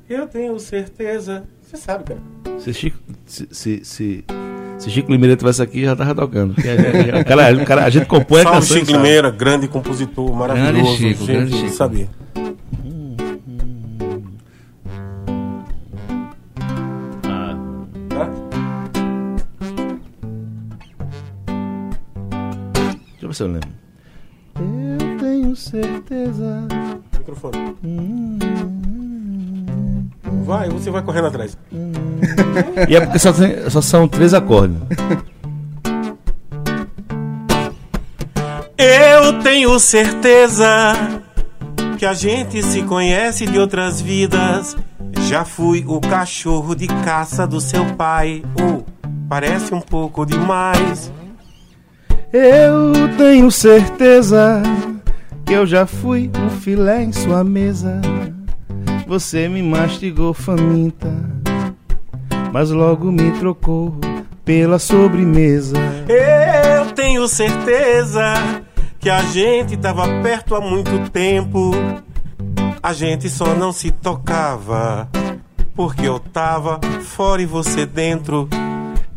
[0.10, 1.44] Eu tenho certeza.
[1.62, 2.20] Você sabe, cara.
[2.60, 4.26] Se Chico, se, se, se,
[4.78, 6.56] se Chico Limeira estivesse aqui, já tava tocando.
[6.58, 8.78] A, gente- a, cara, o cara- a gente compõe a Salve canção.
[8.78, 8.92] Chico.
[8.94, 10.96] Limeira, grande compositor, maravilhoso.
[10.96, 11.70] Chico, gente, grande Chico.
[11.72, 12.08] Sabia.
[23.44, 23.70] Eu lembro.
[24.56, 26.64] Eu tenho certeza.
[27.18, 27.76] Microfone.
[30.44, 31.58] Vai, você vai correndo atrás.
[32.90, 34.78] E é porque só, tem- só são três acordes.
[38.78, 40.94] Eu tenho certeza
[41.98, 44.76] que a gente se conhece de outras vidas.
[45.28, 48.44] Já fui o cachorro de caça do seu pai.
[48.62, 48.84] Oh,
[49.28, 51.12] parece um pouco demais.
[52.32, 54.62] Eu tenho certeza
[55.46, 58.02] que eu já fui um filé em sua mesa.
[59.08, 61.10] Você me mastigou faminta,
[62.52, 63.96] mas logo me trocou
[64.44, 65.78] pela sobremesa.
[66.10, 68.34] Eu tenho certeza
[69.00, 71.72] que a gente tava perto há muito tempo.
[72.84, 75.08] A gente só não se tocava
[75.74, 78.50] porque eu tava fora e você dentro.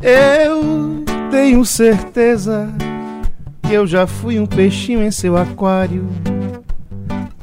[0.00, 2.72] Eu tenho certeza
[3.70, 6.04] que eu já fui um peixinho em seu aquário.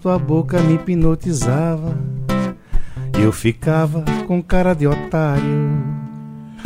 [0.01, 1.97] Tua boca me hipnotizava
[3.17, 5.71] e eu ficava com cara de otário.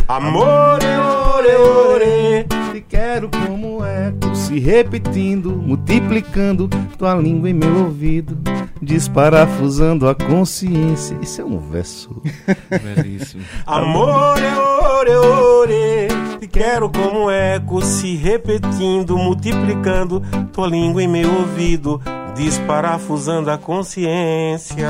[0.08, 2.48] Amore, ore, ore.
[2.74, 8.40] Te quero como eco, se repetindo, multiplicando tua língua em meu ouvido,
[8.82, 11.18] desparafusando a consciência.
[11.22, 12.22] Isso é um verso.
[12.96, 13.44] Belíssimo.
[13.66, 16.08] Amore, ore, ore.
[16.40, 22.02] Te quero como eco se repetindo, multiplicando tua língua em meu ouvido,
[22.36, 24.88] desparafusando a consciência.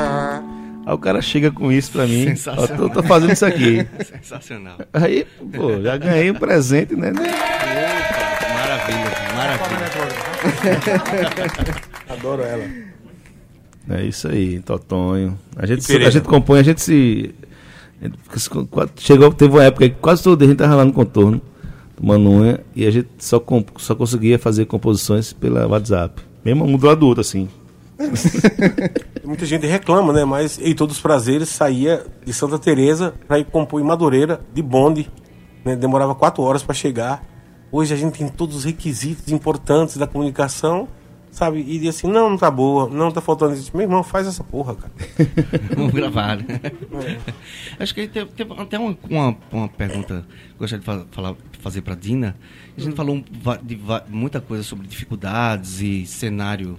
[0.86, 2.24] Aí o cara chega com isso pra mim.
[2.24, 2.78] Ó, Sensacional.
[2.78, 3.86] tô, tô fazendo isso aqui.
[4.20, 4.78] Sensacional.
[4.94, 7.12] Aí, pô, já ganhei um presente, né?
[8.56, 9.92] Maravilha, maravilha.
[12.10, 12.91] Adoro ela.
[13.94, 15.38] É isso aí, Totonho.
[15.56, 16.08] A gente, E Pereira?
[16.08, 17.34] a gente compõe, a gente se.
[18.02, 18.50] a gente fica se-
[18.98, 21.42] Chegou, teve uma época que quase todo dia a gente tava lá no contorno,
[21.96, 26.22] tomando unha, e a gente só, comp- só conseguia fazer composições pela WhatsApp.
[26.46, 27.50] Mesmo um do adulto, assim.
[29.24, 30.26] Muita gente reclama, né?
[30.26, 35.10] Mas Heitor dos Prazeres saía de Santa Teresa para ir compor em Madureira de bonde.
[35.64, 35.76] né?
[35.76, 37.24] Demorava quatro horas para chegar.
[37.72, 40.88] Hoje a gente tem todos os requisitos importantes da comunicação,
[41.32, 41.60] sabe?
[41.60, 43.72] E diz assim, não, não tá boa, não tá faltando isso.
[43.74, 44.94] Meu irmão, faz essa porra, cara.
[45.76, 46.60] Vamos gravar, né?
[47.80, 51.36] Acho que tem, tem até uma, uma, uma pergunta que eu gostaria de fa- falar,
[51.60, 52.36] fazer para Dina.
[52.78, 56.78] A gente falou um va- de va- muita coisa sobre dificuldades e cenário,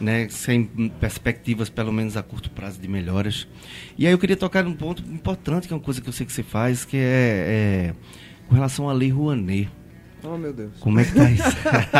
[0.00, 0.64] né, sem
[1.00, 3.48] perspectivas, pelo menos a curto prazo, de melhoras.
[3.98, 6.24] E aí eu queria tocar num ponto importante, que é uma coisa que eu sei
[6.24, 7.94] que você faz, que é, é
[8.48, 9.68] com relação à Lei Rouanet.
[10.24, 10.72] Oh, meu Deus.
[10.80, 11.42] Como é que tá isso?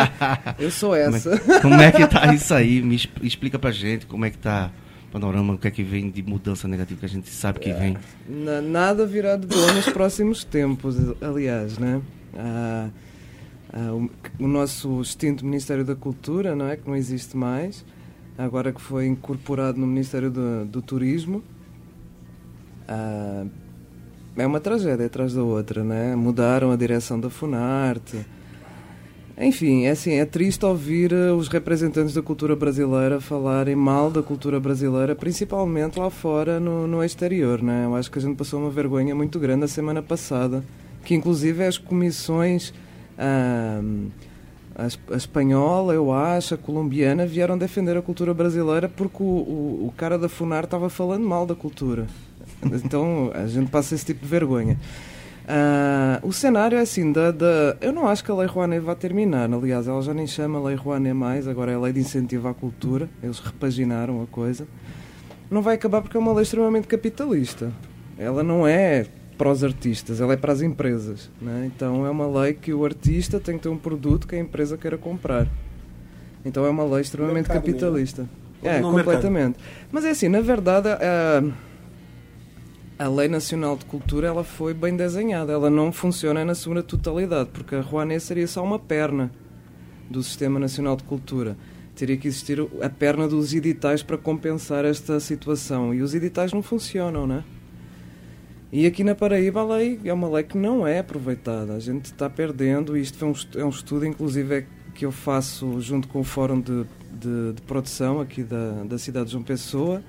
[0.59, 1.61] Eu sou Como é- essa.
[1.61, 2.83] Como é que tá isso aí?
[2.83, 4.71] Me expl- explica pra gente como é que tá
[5.09, 7.73] o panorama, o que é que vem de mudança negativa que a gente sabe que
[7.73, 7.97] vem.
[8.29, 12.03] Na- nada virá de bom nos próximos tempos, aliás, né?
[12.37, 12.89] Ah,
[13.73, 16.77] ah, o, o nosso extinto Ministério da Cultura, não é?
[16.77, 17.85] Que não existe mais,
[18.37, 21.43] agora que foi incorporado no Ministério do, do Turismo.
[22.89, 23.45] Ah,
[24.39, 26.15] é uma tragédia atrás da outra, né?
[26.15, 28.25] Mudaram a direção da Funarte.
[29.41, 34.21] Enfim, é assim, é triste ouvir eh, os representantes da cultura brasileira falarem mal da
[34.21, 37.85] cultura brasileira, principalmente lá fora, no, no exterior, né?
[37.85, 40.65] Eu acho que a gente passou uma vergonha muito grande a semana passada,
[41.05, 42.75] que inclusive as comissões,
[43.17, 43.81] ah,
[44.79, 49.27] a, es- a espanhola, eu acho, a colombiana, vieram defender a cultura brasileira porque o,
[49.27, 52.07] o, o cara da FUNAR estava falando mal da cultura.
[52.85, 54.79] Então a gente passa esse tipo de vergonha.
[55.47, 58.95] Ah, o cenário é assim, da, da- eu não acho que a Lei Rouanet vá
[58.95, 62.49] terminar, aliás, ela já nem chama Lei Rouanet mais, agora é a Lei de Incentivo
[62.49, 64.67] à Cultura, eles repaginaram a coisa.
[65.51, 67.73] não vai acabar porque é uma lei extremamente capitalista.
[68.19, 69.07] Ela não é
[69.39, 71.31] para os artistas, ela é para as empresas.
[71.41, 71.71] Né?
[71.73, 74.77] Então é uma lei que o artista tem que ter um produto que a empresa
[74.77, 75.47] queira comprar.
[76.45, 78.29] Então é uma lei extremamente Mercado capitalista.
[78.63, 79.57] É, no completamente.
[79.93, 81.45] Mas é assim, na verdade, a,
[82.99, 85.53] a Lei Nacional de Cultura ela foi bem desenhada.
[85.53, 89.31] Ela não funciona na sua totalidade, porque a Rouanet seria só uma perna
[90.11, 91.57] do Sistema Nacional de Cultura.
[91.95, 95.95] Teria que existir a perna dos editais para compensar esta situação.
[95.95, 97.45] E os editais não funcionam, né?
[98.71, 101.75] E aqui na Paraíba a lei é uma lei que não é aproveitada.
[101.75, 105.81] A gente está perdendo, e isto é um, estu- estudo, inclusive, é que eu faço
[105.81, 110.03] junto com o Fórum de, de, de Produção aqui da, da cidade de João Pessoa.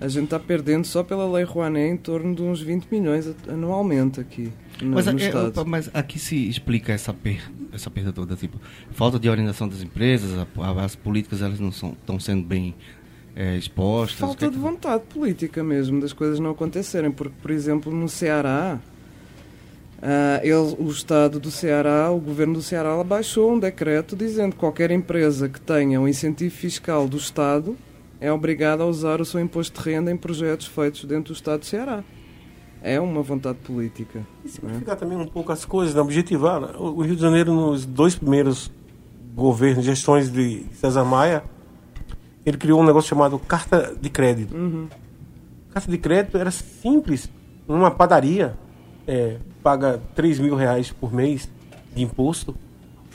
[0.00, 4.20] A gente está perdendo só pela lei Rouanet em torno de uns 20 milhões anualmente
[4.20, 4.52] aqui
[4.82, 5.30] no, Mas, no é,
[5.64, 7.40] mas aqui se explica essa, per,
[7.72, 10.32] essa perda toda, tipo, falta de orientação das empresas,
[10.82, 12.74] as políticas elas não estão sendo bem
[13.36, 14.18] é, expostas.
[14.18, 18.78] Falta é de vontade política mesmo das coisas não acontecerem, porque, por exemplo, no Ceará,
[20.02, 24.58] ah, ele- o Estado do Ceará, o governo do Ceará, baixou um decreto dizendo que
[24.58, 27.76] qualquer empresa que tenha um incentivo fiscal do Estado
[28.20, 31.60] é obrigada a usar o seu imposto de renda em projetos feitos dentro do Estado
[31.60, 32.04] do Ceará.
[32.82, 34.18] É uma vontade política.
[34.44, 34.52] E né?
[34.52, 36.00] simplificar também um pouco as coisas, né?
[36.02, 36.60] objetivar.
[36.60, 36.68] né?
[36.78, 38.70] O Rio de Janeiro, nos dois primeiros
[39.34, 41.42] governos, gestões de César Maia,
[42.44, 44.54] ele criou um negócio chamado carta de crédito.
[44.54, 44.88] Uhum.
[45.72, 47.28] Carta de crédito era simples.
[47.66, 48.56] Uma padaria
[49.06, 51.48] é, paga 3 mil reais por mês
[51.94, 52.54] de imposto.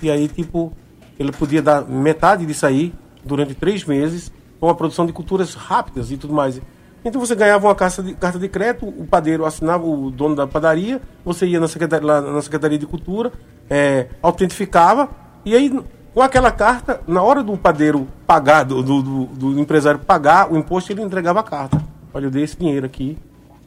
[0.01, 0.73] E aí, tipo,
[1.19, 6.11] ele podia dar metade disso aí durante três meses com a produção de culturas rápidas
[6.11, 6.61] e tudo mais.
[7.03, 10.45] Então você ganhava uma carta de, carta de crédito, o padeiro assinava, o dono da
[10.45, 13.31] padaria, você ia na secretaria, lá na Secretaria de Cultura,
[13.69, 15.09] é, autentificava,
[15.45, 15.81] e aí
[16.13, 20.91] com aquela carta, na hora do padeiro pagar, do, do, do- empresário pagar o imposto,
[20.91, 21.81] ele entregava a carta.
[22.13, 23.17] Olha, eu dei esse dinheiro aqui,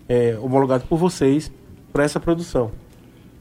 [0.08, 1.50] é, homologado por vocês,
[1.92, 2.70] para essa produção.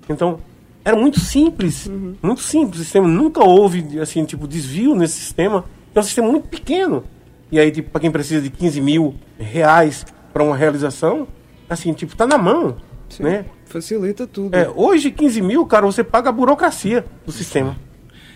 [0.09, 0.39] Então,
[0.85, 1.89] era muito simples,
[2.21, 3.07] muito simples o sistema.
[3.07, 5.65] Nunca houve, assim, tipo, desvio nesse sistema.
[5.93, 7.03] É um sistema muito pequeno.
[7.51, 11.27] E aí, tipo, para quem precisa de 15 mil reais para uma realização,
[11.69, 12.77] assim, tipo, tá na mão,
[13.09, 13.45] Sim, né?
[13.65, 14.55] Facilita tudo.
[14.55, 17.75] É, hoje, 15 mil, cara, você paga a burocracia do sistema.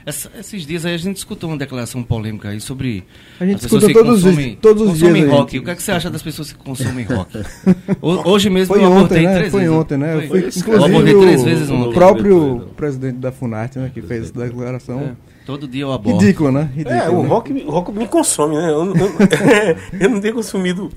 [0.05, 3.03] Essa- esses dias aí a gente escutou uma declaração polêmica aí sobre
[3.39, 5.57] A gente escuta todos os- consomem, todos os dias rock.
[5.57, 7.37] O que, é que você acha das pessoas que consomem rock?
[8.01, 9.35] Ho- Hoje mesmo Foi eu ontem, abordei né?
[9.35, 9.75] três Foi vezes.
[9.75, 10.13] ontem, né?
[10.13, 10.27] Foi.
[10.27, 11.93] Foi, Eu inclusive, abordei três o, vezes o ontem.
[11.93, 14.99] próprio presidente da Funarte, né, que fez essa declaração.
[15.01, 15.11] É.
[15.43, 16.19] Todo dia eu abordo.
[16.19, 16.69] Ridículo, né?
[16.75, 17.27] Ridículo, É, o né?
[17.29, 18.69] rock, o rock me consome, né?
[18.69, 19.09] Eu, não- eu,
[20.01, 20.91] eu não tenho consumido.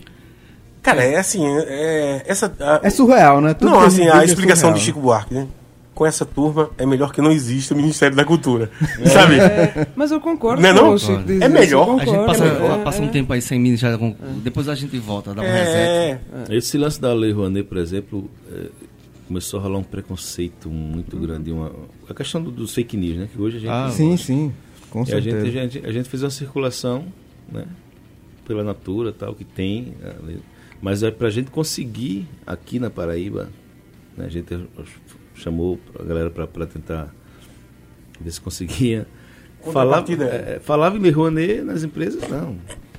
[0.83, 2.53] Cara, é assim, é, essa.
[2.61, 3.53] a- É surreal, né?
[3.55, 4.79] Tudo não, assim, a é explicação surreal.
[4.79, 5.47] de Chico Buarque, né?
[5.99, 8.71] Com essa turma é melhor que não exista o Ministério da Cultura.
[9.13, 9.41] Sabe?
[9.41, 10.95] É, mas eu concordo Não é com não?
[10.95, 12.01] o Chico diz É melhor.
[12.01, 13.09] A gente passa, é, passa um é.
[13.09, 15.75] tempo aí sem ministério, com- depois a gente volta, dá um reset.
[15.77, 16.21] É,
[16.51, 18.67] Esse lance da Lei Rouanet, por exemplo, é,
[19.27, 21.51] começou a rolar um preconceito muito grande.
[21.51, 21.73] Uma,
[22.09, 23.29] a questão do, dos fake news, né?
[23.35, 23.69] Que hoje a gente.
[23.71, 24.53] Ah, Sim, sim.
[24.91, 25.47] Com E a certeza.
[25.47, 27.07] gente, a, gente, a gente fez uma circulação,
[27.51, 27.65] né?
[28.47, 29.95] Pela Natura tal, que tem.
[30.05, 30.37] a lei.
[30.81, 33.49] Mas é pra gente conseguir aqui na Paraíba,
[34.17, 34.27] né?
[34.27, 34.57] A gente
[35.39, 37.09] chamou a galera pra tentar
[38.20, 39.07] ver se conseguia.
[39.72, 42.57] Falava, Contrapartida, é, falava em Rouanet nas empresas, não.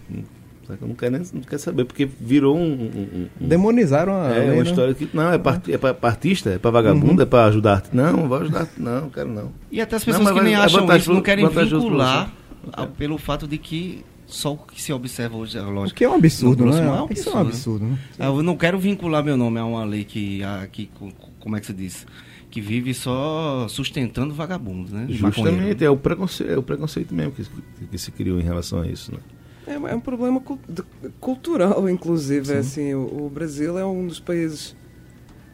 [0.09, 2.61] Não, não quer nem não quer saber, porque virou um.
[2.73, 4.69] um- um- Demonizaram a é lei, uma né?
[4.69, 5.09] história que.
[5.13, 7.75] Não, é, part, é pra, pra artista, é pra vagabundo, é pra ajudar.
[7.75, 7.89] arte.
[7.91, 8.59] Não, vai ajudar.
[8.61, 9.51] arte, Não, quero não.
[9.71, 12.31] E até as Não, pessoas mas que nem é acham vantagem isso não querem vincular
[12.73, 15.97] a- pelo fato de que só o que se observa hoje é O lógico.
[15.97, 16.85] que é um absurdo, grosso né?
[16.87, 17.97] é um Isso é um absurdo, absurdo, né?
[18.19, 21.09] Ah, Eu não quero vincular meu nome a uma lei que, a, que co-
[21.39, 22.05] como é que se diz?
[22.50, 25.06] Que vive só sustentando vagabundos, né?
[25.10, 27.43] Justamente, é o preconceito, é o preconceito mesmo que,
[27.88, 29.20] que se criou em relação a isso, né?
[29.68, 30.84] É, é um problema de-
[31.20, 32.52] cultural, inclusive.
[32.54, 34.76] É assim, o, o Brasil é um dos países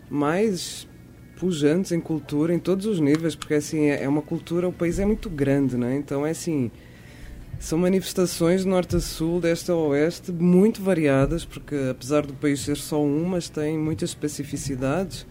[0.10, 0.88] mais
[1.38, 5.00] pujantes em cultura em todos os níveis, porque assim é é uma cultura, o país
[5.00, 5.98] é muito grande, né?
[5.98, 6.72] Então é assim,
[7.60, 12.34] são manifestações de norte a sul, de este a oeste, muito variadas, porque apesar do
[12.34, 15.26] país ser só um, mas tem muitas especificidades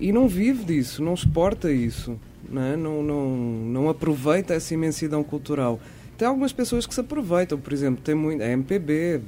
[0.00, 2.18] e não vive disso, não exporta isso,
[2.48, 2.76] né?
[2.76, 5.80] não, não, não aproveita essa imensidão cultural.
[6.16, 9.20] Tem algumas pessoas que se aproveitam, por exemplo, tem muito, a MPB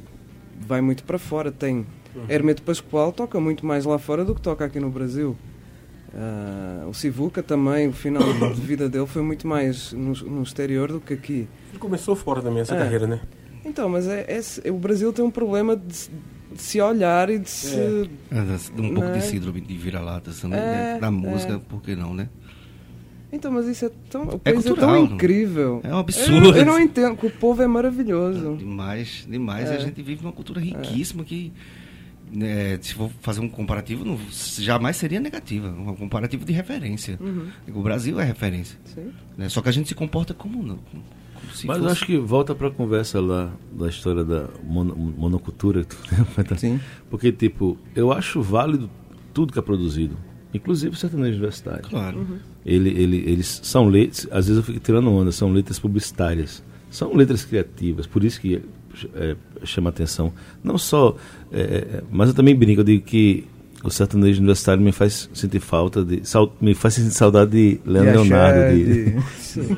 [0.61, 1.87] vai muito para fora, tem
[2.29, 5.37] Hermeto Pascoal toca muito mais lá fora do que toca aqui no Brasil.
[6.13, 10.91] Ah, o Sivuca também, o final de vida dele foi muito mais no, no exterior
[10.91, 11.49] do que aqui.
[11.71, 12.79] ele começou fora também essa É.
[12.79, 13.21] carreira, né?
[13.65, 14.27] Então, mas é,
[14.65, 16.11] é- o Brasil tem um problema de,
[16.53, 17.77] de se olhar e de se.
[18.31, 18.41] É,
[18.81, 19.19] Um pouco Né?
[19.19, 20.99] de síndrome de vira-lata, assim, É, né?
[21.01, 21.11] da é.
[21.11, 22.29] música, por que não, né?
[23.33, 24.23] Então, mas isso é tão.
[24.25, 25.81] O país é, cultural, tão incrível.
[25.85, 26.49] é um absurdo.
[26.49, 28.57] Eu, eu não entendo, que o povo é maravilhoso.
[28.57, 29.71] Demais, demais.
[29.71, 29.77] É.
[29.77, 31.53] A gente vive numa cultura riquíssima que,
[32.33, 34.19] né, se for fazer um comparativo, não,
[34.59, 35.69] jamais seria negativa.
[35.69, 37.17] Um comparativo de referência.
[37.21, 37.47] Uhum.
[37.73, 38.77] O Brasil é referência.
[39.39, 39.49] Né?
[39.49, 40.79] Só que a gente se comporta como não.
[41.53, 45.85] Se Mas eu fosse- acho que volta pra conversa lá da história da mono- monocultura.
[45.89, 45.97] tu
[46.37, 46.57] lembra?
[46.59, 46.81] Sim.
[47.11, 48.89] Porque, tipo, eu acho válido
[49.35, 50.17] tudo que é produzido.
[50.53, 51.85] Inclusive o sertanejo universitário.
[51.89, 52.19] Claro.
[52.19, 52.39] Uhum.
[52.67, 56.63] Ele, ele, eles são letras, às vezes eu fico tirando onda, são letras publicitárias.
[56.91, 58.61] São letras criativas, por isso que
[59.15, 60.33] é, chama atenção.
[60.63, 61.17] Não só,
[61.53, 63.45] é, é, mas eu também brinco, eu digo que
[63.85, 66.29] o sertanejo universitário me faz sentir falta de.
[66.29, 69.77] sal- me faz sentir saudade de Leandro De Leonardo, de- de- Sim.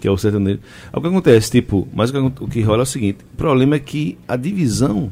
[0.00, 0.58] Que é o sertanejo.
[0.92, 4.18] O que acontece, tipo, mas o que, rola é o seguinte: o problema é que
[4.26, 5.10] a divisão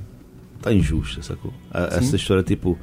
[0.63, 1.53] tá injusta, sacou?
[1.71, 2.79] A- essa história, tipo,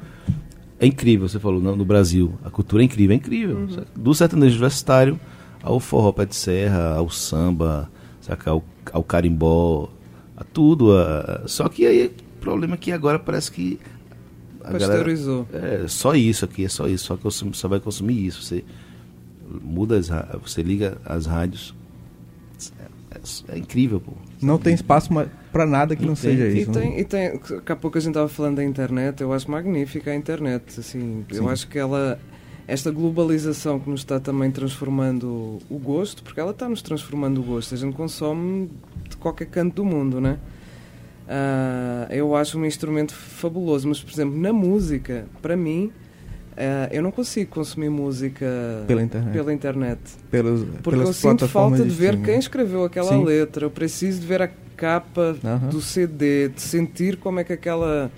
[0.78, 3.68] é incrível, você falou, não, no Brasil, a cultura é incrível, é incrível.
[3.70, 3.86] saca?
[3.96, 5.18] Do sertanejo universitário
[5.62, 7.90] ao forró pé de serra, ao samba,
[8.20, 8.50] saca?
[8.50, 9.90] Ao, ao carimbó,
[10.36, 10.96] a tudo.
[10.96, 13.78] a- só que aí o problema é que agora parece que.
[14.62, 15.46] a galera- Pasteurizou.
[15.52, 18.42] é só isso aqui, é só isso, só que você só vai consumir isso.
[18.42, 18.64] Você
[19.62, 20.08] muda as,
[20.42, 21.74] você liga as rádios.
[22.78, 24.12] É, é- é incrível, pô.
[24.42, 25.10] Não tem espaço
[25.52, 26.32] pra nada que não, Não tem.
[26.36, 26.70] seja E isso.
[26.72, 26.80] né?
[26.80, 30.10] tem, e tem, daqui a pouco a gente estava falando da internet, eu acho magnífica
[30.10, 31.48] a internet, assim, eu Sim.
[31.48, 32.18] acho que ela,
[32.68, 37.44] esta globalização que nos está também transformando o gosto, porque ela está nos transformando o
[37.44, 38.70] gosto, a gente consome
[39.08, 40.38] de qualquer canto do mundo, né?
[41.28, 45.90] Ah, eu acho um instrumento fabuloso, mas por exemplo, na música, para mim,
[46.56, 48.46] ah, eu não consigo consumir música
[48.86, 49.32] Pela internet.
[49.32, 50.00] pela internet.
[50.30, 53.24] Pelos, Porque eu sinto falta de ver quem escreveu aquela Sim.
[53.24, 53.64] letra.
[53.66, 55.68] Eu preciso de ver a capa Aham.
[55.68, 58.10] do CD, de sentir como é que aquela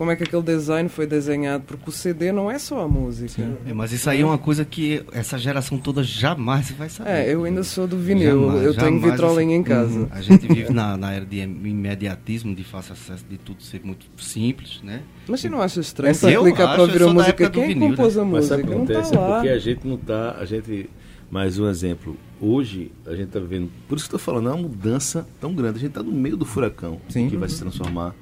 [0.00, 3.42] como é que aquele design foi desenhado, porque o CD não é só a música.
[3.66, 7.10] É, mas isso aí é uma coisa que essa geração toda jamais vai saber.
[7.10, 9.98] É, eu ainda sou do vinil, Jamais, eu tenho jamais vitrolinha em casa.
[10.00, 10.08] Uhum.
[10.10, 14.06] A gente vive na, na era de imediatismo, de fácil acesso, de tudo ser muito
[14.16, 15.02] simples, né?
[15.28, 17.50] Mas você não acha estranho Essa- clicar para ouvir a música?
[17.50, 18.22] Quem vinil, compôs né?
[18.22, 18.54] a Mas música?
[18.54, 19.00] o que Não acontece?
[19.02, 19.34] está É lá.
[19.34, 20.36] porque a gente não tá.
[20.40, 20.88] A gente.
[21.30, 22.16] Mais um exemplo.
[22.40, 23.70] Hoje, a gente tá vendo.
[23.86, 25.76] Por isso que eu tô falando, é uma mudança tão grande.
[25.76, 27.28] A gente tá no meio do furacão Sim.
[27.28, 27.54] que vai Uhum.
[27.54, 28.14] se transformar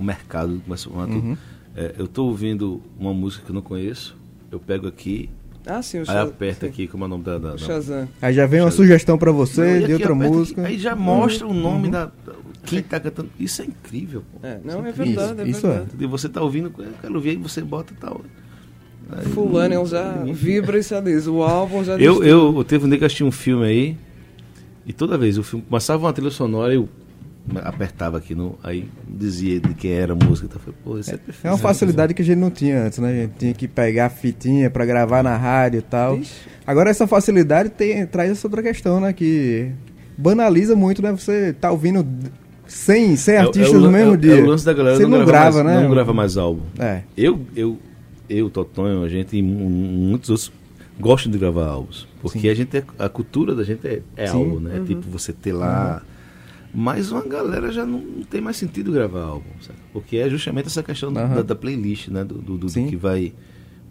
[0.00, 1.36] o mercado, se transformar Uhum.
[1.76, 4.16] É, eu tô ouvindo uma música que eu não conheço,
[4.50, 5.30] eu pego aqui,
[5.64, 6.72] Ah, sim, o aí Shaz- aperta sim.
[6.72, 7.38] aqui, como é o nome da.
[7.38, 8.08] da, Shazam.
[8.20, 10.62] Aí já vem uma sugestão pra você Não, de outra música.
[10.62, 11.90] aqui, aí já mostra o nome Uhum.
[11.92, 12.10] da.
[12.64, 13.30] Quem tá cantando.
[13.38, 14.46] Isso é incrível, pô.
[14.46, 15.06] É, não, é incrível.
[15.06, 15.70] verdade, é Isso- isso é.
[15.70, 15.90] verdade.
[16.00, 18.20] E você tá ouvindo, eu quero ouvir, aí você bota e tal.
[19.12, 22.64] Aí- Fulano, ele já vibra e já diz, o álbum já diz Eu, eu, eu
[22.64, 23.96] teve um dia que eu assisti um filme aí,
[24.86, 26.88] e toda vez o filme começava uma trilha sonora, eu
[27.58, 28.58] apertava aqui no.
[28.62, 30.46] Aí dizia de quem era a música.
[30.48, 31.46] Então, falei, pô, isso é, perfeito.
[31.46, 33.08] É uma facilidade que a gente não tinha antes, né?
[33.10, 36.18] A gente tinha que pegar a fitinha pra gravar na rádio e tal.
[36.18, 36.32] Ixi.
[36.66, 39.12] Agora essa facilidade tem, traz essa outra questão, né?
[39.12, 39.70] Que
[40.16, 41.10] banaliza muito, né?
[41.12, 42.06] Você tá ouvindo
[42.66, 44.38] 100, 100 É o- artistas é o, no mesmo é, dia.
[44.38, 45.82] É o lance da galera Você não, não grava, grava, mais, né?
[45.82, 46.62] não grava mais álbum.
[46.78, 47.00] É.
[47.16, 47.78] Eu, eu,
[48.28, 50.52] eu, Totonho, a gente e mu- muitos outros
[51.00, 52.06] gostam de gravar álbuns.
[52.22, 52.48] Porque Sim.
[52.50, 54.82] a gente é, a cultura da gente é, é álbum, né?
[54.86, 56.02] Tipo, você ter lá.
[56.72, 58.00] Mas uma galera já não,
[58.30, 59.78] tem mais sentido gravar álbum, sabe?
[59.92, 61.36] Porque é justamente essa questão Aham.
[61.36, 62.22] da, da playlist, né?
[62.24, 63.32] Do, do, do- do que vai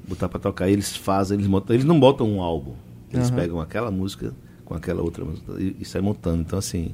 [0.08, 0.70] botar pra tocar.
[0.70, 2.74] Eles fazem, eles montam, eles não botam um álbum.
[3.12, 3.36] Eles Aham.
[3.36, 6.42] pegam aquela música com aquela outra música e, e saem montando.
[6.42, 6.92] Então, assim,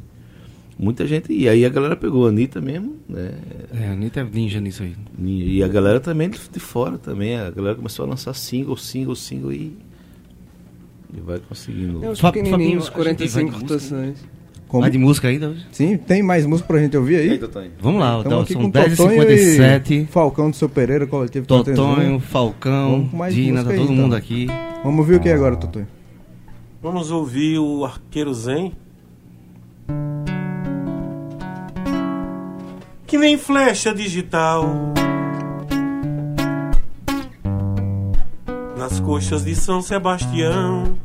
[0.79, 1.31] muita gente.
[1.31, 3.33] E aí a galera pegou a Anitta mesmo, né?
[3.71, 4.95] É, a Anitta é ninja nisso aí.
[5.23, 7.37] E a galera também de fora também.
[7.37, 9.77] A galera começou a lançar single, single, single e.
[11.15, 12.03] E vai conseguindo.
[12.03, 14.34] É os pequenininhos, Fabinho, a gente vai 45 de música, rotações.
[14.67, 14.81] Como?
[14.81, 15.65] Vai de música ainda hoje?
[15.71, 17.39] Sim, tem mais música pra gente ouvir aí?
[17.79, 19.91] Vamos lá, Estamos então, aqui são com Totonho 10h57.
[19.91, 22.19] e Falcão do Seu Pereira, coletivo Totonho, 301.
[22.19, 24.03] Falcão, mais Dina, música tá aí, todo então.
[24.03, 24.47] mundo aqui.
[24.83, 25.87] Vamos ouvir o que agora, Totonho?
[26.81, 28.73] Vamos ouvir o Arqueiro Zen.
[33.07, 34.65] Que nem flecha digital.
[38.77, 40.97] Nas coxas de São Sebastião.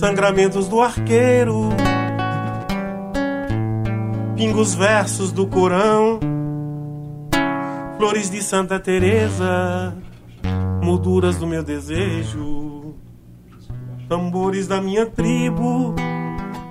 [0.00, 1.68] Sangramentos do arqueiro.
[4.34, 6.18] Pingos versos do Corão.
[7.96, 9.94] Flores de Santa Teresa
[10.82, 12.94] molduras do meu desejo.
[14.08, 15.94] Tambores da minha tribo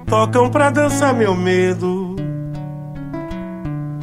[0.07, 2.15] tocam pra dançar meu medo.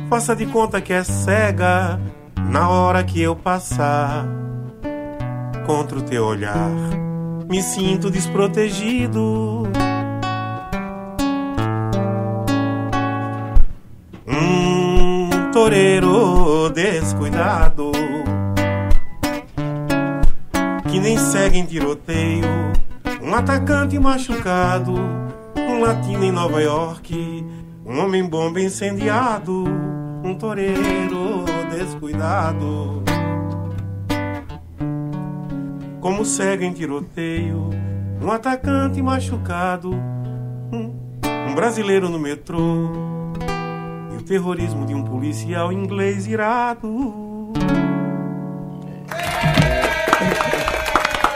[0.08, 2.00] Faça de conta que é cega
[2.48, 4.26] na hora que eu passar
[5.66, 7.05] contra o teu olhar.
[7.48, 9.62] Me sinto desprotegido.
[14.26, 17.92] Um toureiro descuidado
[20.90, 22.48] que Ordem segue em tiroteio.
[23.22, 24.92] Um atacante machucado.
[25.56, 27.46] Um latino em Nova York.
[27.84, 29.64] Um homem bomba incendiado.
[30.24, 33.04] Um toureiro descuidado.
[36.06, 37.70] Como segue em tiroteio.
[38.22, 39.90] Um atacante machucado.
[40.72, 40.94] Um,
[41.50, 42.92] um brasileiro no metrô.
[44.12, 47.52] E o terrorismo de um policial inglês irado.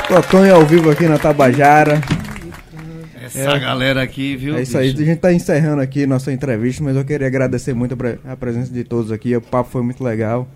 [0.06, 2.00] Totonho ao vivo aqui na Tabajara.
[3.24, 4.56] Essa galera aqui, viu?
[4.56, 7.96] É isso aí, a gente tá encerrando aqui nossa entrevista, mas eu queria agradecer muito
[8.24, 10.46] a presença de todos aqui, o papo foi muito legal.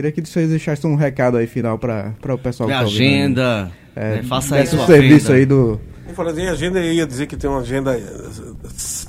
[0.00, 3.70] Queria que vocês deixassem um recado aí final para o pessoal Minha que tá agenda.
[3.94, 4.22] É, né?
[4.22, 5.38] Faça aí sua serviço venda.
[5.38, 5.78] aí do.
[6.08, 8.00] Eu falei assim, agenda, eu ia dizer que tem uma agenda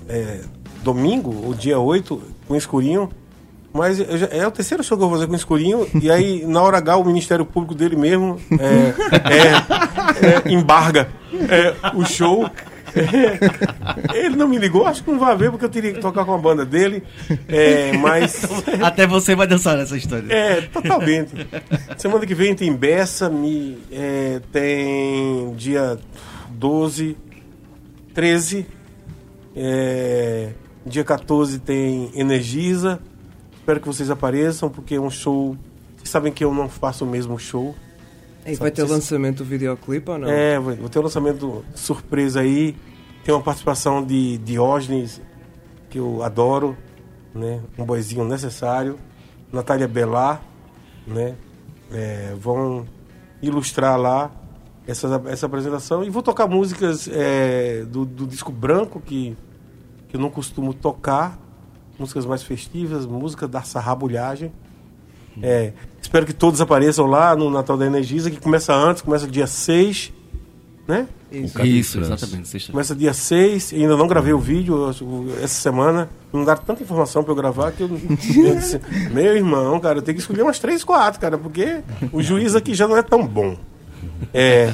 [0.09, 0.41] é,
[0.83, 3.09] domingo, o dia 8, com escurinho.
[3.73, 5.87] Mas eu já- é o terceiro show que eu vou fazer com escurinho.
[6.01, 11.07] e aí, na hora H, o Ministério Público dele mesmo é, é, é, embarga
[11.49, 12.49] é, o show.
[14.13, 16.33] Ele não me ligou, acho que não vai ver, porque eu teria que tocar com
[16.33, 17.03] a banda dele.
[17.47, 18.43] É, mas.
[18.81, 20.31] Até você vai dançar nessa história.
[20.31, 21.31] É, totalmente.
[21.97, 25.97] Semana que vem tem Bessa, me, é, tem dia
[26.51, 27.17] 12,
[28.13, 28.65] 13,
[29.55, 30.49] é,
[30.85, 32.99] dia 14 tem Energisa.
[33.53, 35.55] Espero que vocês apareçam, porque é um show.
[35.95, 37.75] Vocês sabem que eu não faço o mesmo show.
[38.45, 40.29] E vai ter lançamento do videoclipe ou não?
[40.29, 42.75] É, vai vai ter um lançamento surpresa aí.
[43.23, 45.21] Tem uma participação de Diógenes,
[45.89, 46.75] que eu adoro,
[47.35, 47.61] né?
[47.77, 48.97] Um boizinho necessário.
[49.51, 50.41] Natália Belar,
[51.05, 51.35] né?
[51.91, 52.87] É, vão
[53.41, 54.31] ilustrar lá
[54.87, 56.03] essa, essa apresentação.
[56.03, 59.37] E vou tocar músicas é, do, do disco branco, que,
[60.07, 61.37] que eu não costumo tocar.
[61.99, 64.51] Músicas mais festivas, música da sarrabulhagem.
[65.41, 69.47] É, espero que todos apareçam lá no Natal da Energisa, que começa antes, começa dia
[69.47, 70.11] 6,
[70.87, 71.07] né?
[71.31, 71.61] Isso.
[71.61, 72.71] Isso, exatamente.
[72.71, 74.89] Começa dia 6, ainda não gravei o vídeo
[75.41, 76.09] essa semana.
[76.33, 80.01] Não dá tanta informação pra eu gravar que eu, eu disse, meu irmão, cara, eu
[80.01, 83.25] tenho que escolher umas 3, 4, cara, porque o juiz aqui já não é tão
[83.25, 83.55] bom.
[84.33, 84.73] É,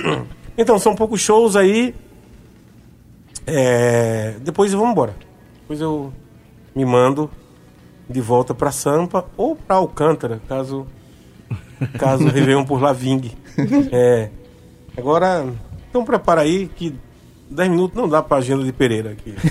[0.56, 1.94] então, são poucos shows aí.
[3.46, 5.14] É, depois vamos embora.
[5.60, 6.12] Depois eu
[6.74, 7.30] me mando
[8.10, 10.86] de volta pra Sampa ou pra Alcântara, caso
[11.98, 13.32] caso o Réveillon por lá vingue.
[13.92, 14.28] É,
[14.96, 15.46] agora,
[15.88, 16.94] então prepara aí que
[17.50, 19.34] 10 minutos não dá pra agenda de Pereira aqui.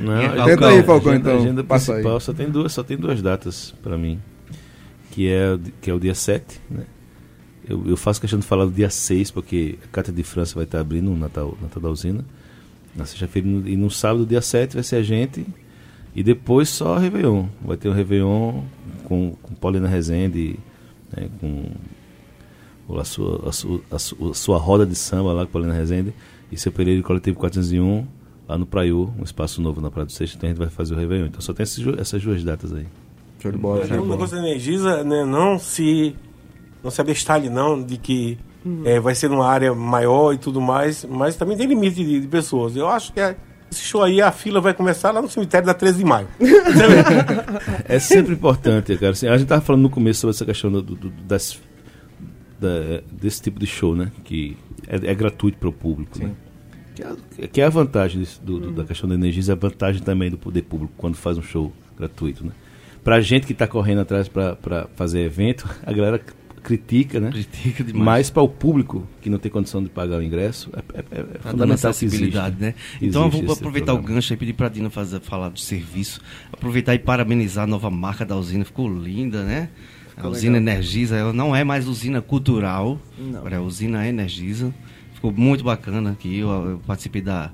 [0.00, 1.32] Não, Tenta a aí, agenda- Falcão, agenda- então.
[1.32, 1.96] A agenda Passa aí.
[1.98, 4.20] principal só tem duas, só tem duas datas para mim.
[5.10, 6.84] Que é, que é o dia 7, né?
[7.68, 10.64] Eu, eu faço questão de falar do dia 6, porque a Carta de França vai
[10.64, 12.24] estar abrindo o Natal, Natal da Usina.
[12.94, 15.44] Na sexta-feira e no- e no sábado, dia 7, vai ser a gente.
[16.14, 17.46] E depois só Réveillon.
[17.64, 18.62] Vai ter um Réveillon
[19.04, 20.58] com, com Paulina Rezende,
[21.16, 21.64] né, com
[22.88, 25.74] o- a sua, a, sua, a, sua, a sua roda de samba lá com Paulina
[25.74, 26.12] Rezende.
[26.50, 28.06] E seu Pereira e Coletivo 401
[28.48, 30.36] lá no Praiô, um espaço novo na Praia do Seixo.
[30.36, 31.26] Então a gente vai fazer o Réveillon.
[31.26, 32.86] Então só tem esses essas duas datas aí.
[33.40, 34.08] Show de bola, show de bola.
[34.10, 36.16] negócio da Energisa, né, não se
[36.82, 38.38] não se abestalhe não de que
[38.84, 42.26] é, vai ser numa área maior e tudo mais, mas também tem limite de, de
[42.26, 42.74] pessoas.
[42.76, 43.36] Eu acho que é-
[43.70, 46.28] esse show aí, a fila vai começar lá no cemitério da 13 de maio.
[47.88, 49.12] É sempre importante, cara.
[49.12, 51.60] Assim, a gente tava falando no começo sobre essa questão do, do- das,
[52.60, 54.10] da- desse tipo de show, né?
[54.24, 54.56] Que
[54.86, 56.30] é, é gratuito para o público, né?
[56.94, 59.56] Que é, que é a vantagem disso, do- do- da questão da energia, é a
[59.56, 62.52] vantagem também do poder público quando faz um show gratuito, né?
[63.04, 66.20] Pra gente que tá correndo atrás para fazer evento, a galera
[66.62, 67.30] critica, né?
[67.30, 68.04] Critica demais.
[68.04, 71.22] Mas para o público que não tem condição de pagar o ingresso, é, é- é
[71.22, 72.50] Tá fundamental que exista.
[72.58, 72.74] né?
[73.00, 76.20] Então eu vou aproveitar o gancho e pedir pra Dina fazer, falar do serviço.
[76.52, 78.64] Aproveitar e parabenizar a nova marca da usina.
[78.64, 79.68] Ficou linda, né?
[80.20, 83.38] a usina Energisa, ela não é mais usina cultural, Não.
[83.38, 84.74] agora é a usina Energisa.
[85.14, 86.38] Ficou muito bacana aqui.
[86.38, 87.52] Eu, eu participei da,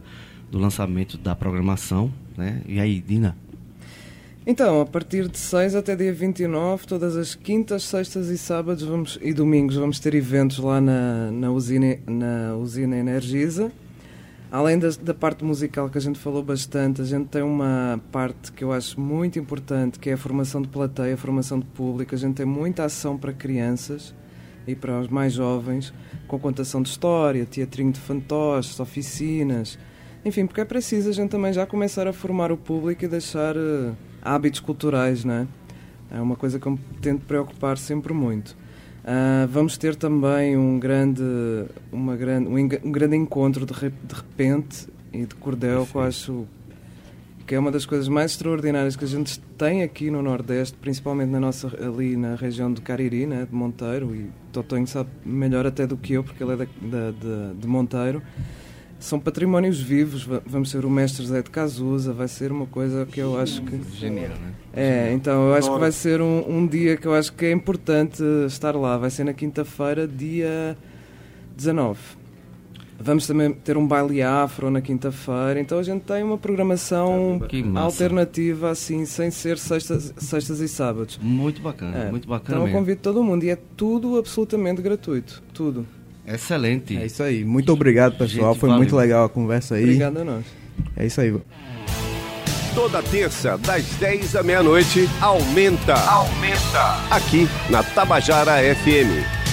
[0.50, 2.62] do lançamento da programação, né?
[2.66, 3.36] E aí, Dina?
[4.46, 9.18] Então, a partir de 6 até dia 29, todas as quintas, sextas e sábados vamos,
[9.22, 13.72] e domingos vamos ter eventos lá na, na, usina, na usina Energisa.
[14.52, 18.52] Além das- da, parte musical que a gente falou bastante, a gente tem uma parte
[18.52, 22.14] que eu acho muito importante, que é a formação de plateia, a formação de público.
[22.14, 24.14] A gente tem muita ação para crianças
[24.66, 25.92] e para os mais jovens,
[26.28, 29.78] com contação de história, teatrinho de fantoches, oficinas.
[30.24, 33.56] Enfim, porque é preciso a gente também já começar a formar o público e deixar
[33.56, 33.90] eh,
[34.24, 35.46] hábitos culturais, não é?
[36.10, 38.56] É uma coisa que eu me tento preocupar sempre muito.
[39.04, 41.22] Ah, vamos ter também um grande,
[41.92, 46.46] uma grande, um, um grande encontro de, de repente e de cordel que eu acho
[47.46, 51.28] que é uma das coisas mais extraordinárias que a gente tem aqui no Nordeste, principalmente
[51.28, 55.86] na nossa, ali na região de Cariri, né, de Monteiro, e Totonho sabe melhor até
[55.86, 58.22] do que eu, porque ele é da, da- de, de Monteiro.
[59.04, 63.04] São patrimónios vivos, va- vamos ser o mestre Zé de Casusa, vai ser uma coisa
[63.04, 63.78] que eu acho que...
[63.98, 64.52] Genial, né?
[64.72, 67.52] É, então eu acho que vai ser um, um dia que eu acho que é
[67.52, 68.96] importante estar lá.
[68.96, 70.74] Vai ser na quinta-feira, dia
[71.54, 71.98] 19.
[72.98, 77.84] Vamos também ter um baile afro na quinta-feira, então a gente tem uma programação massa.
[77.84, 81.18] alternativa assim, sem ser sextas, sextas e sábados.
[81.20, 85.42] Muito bacana, É, muito bacana Então eu convido todo mundo e é tudo absolutamente gratuito,
[85.52, 85.84] tudo.
[86.26, 86.96] Excelente.
[86.96, 87.44] É isso aí.
[87.44, 88.52] Muito obrigado, pessoal.
[88.52, 88.82] Gente, Foi valeu.
[88.82, 89.84] muito legal a conversa aí.
[89.84, 90.44] Obrigado a nós.
[90.96, 91.34] É isso aí.
[92.74, 95.94] Toda terça, das 10 à meia-noite, aumenta.
[95.94, 96.96] Aumenta.
[97.10, 99.43] Aqui na Tabajara FM.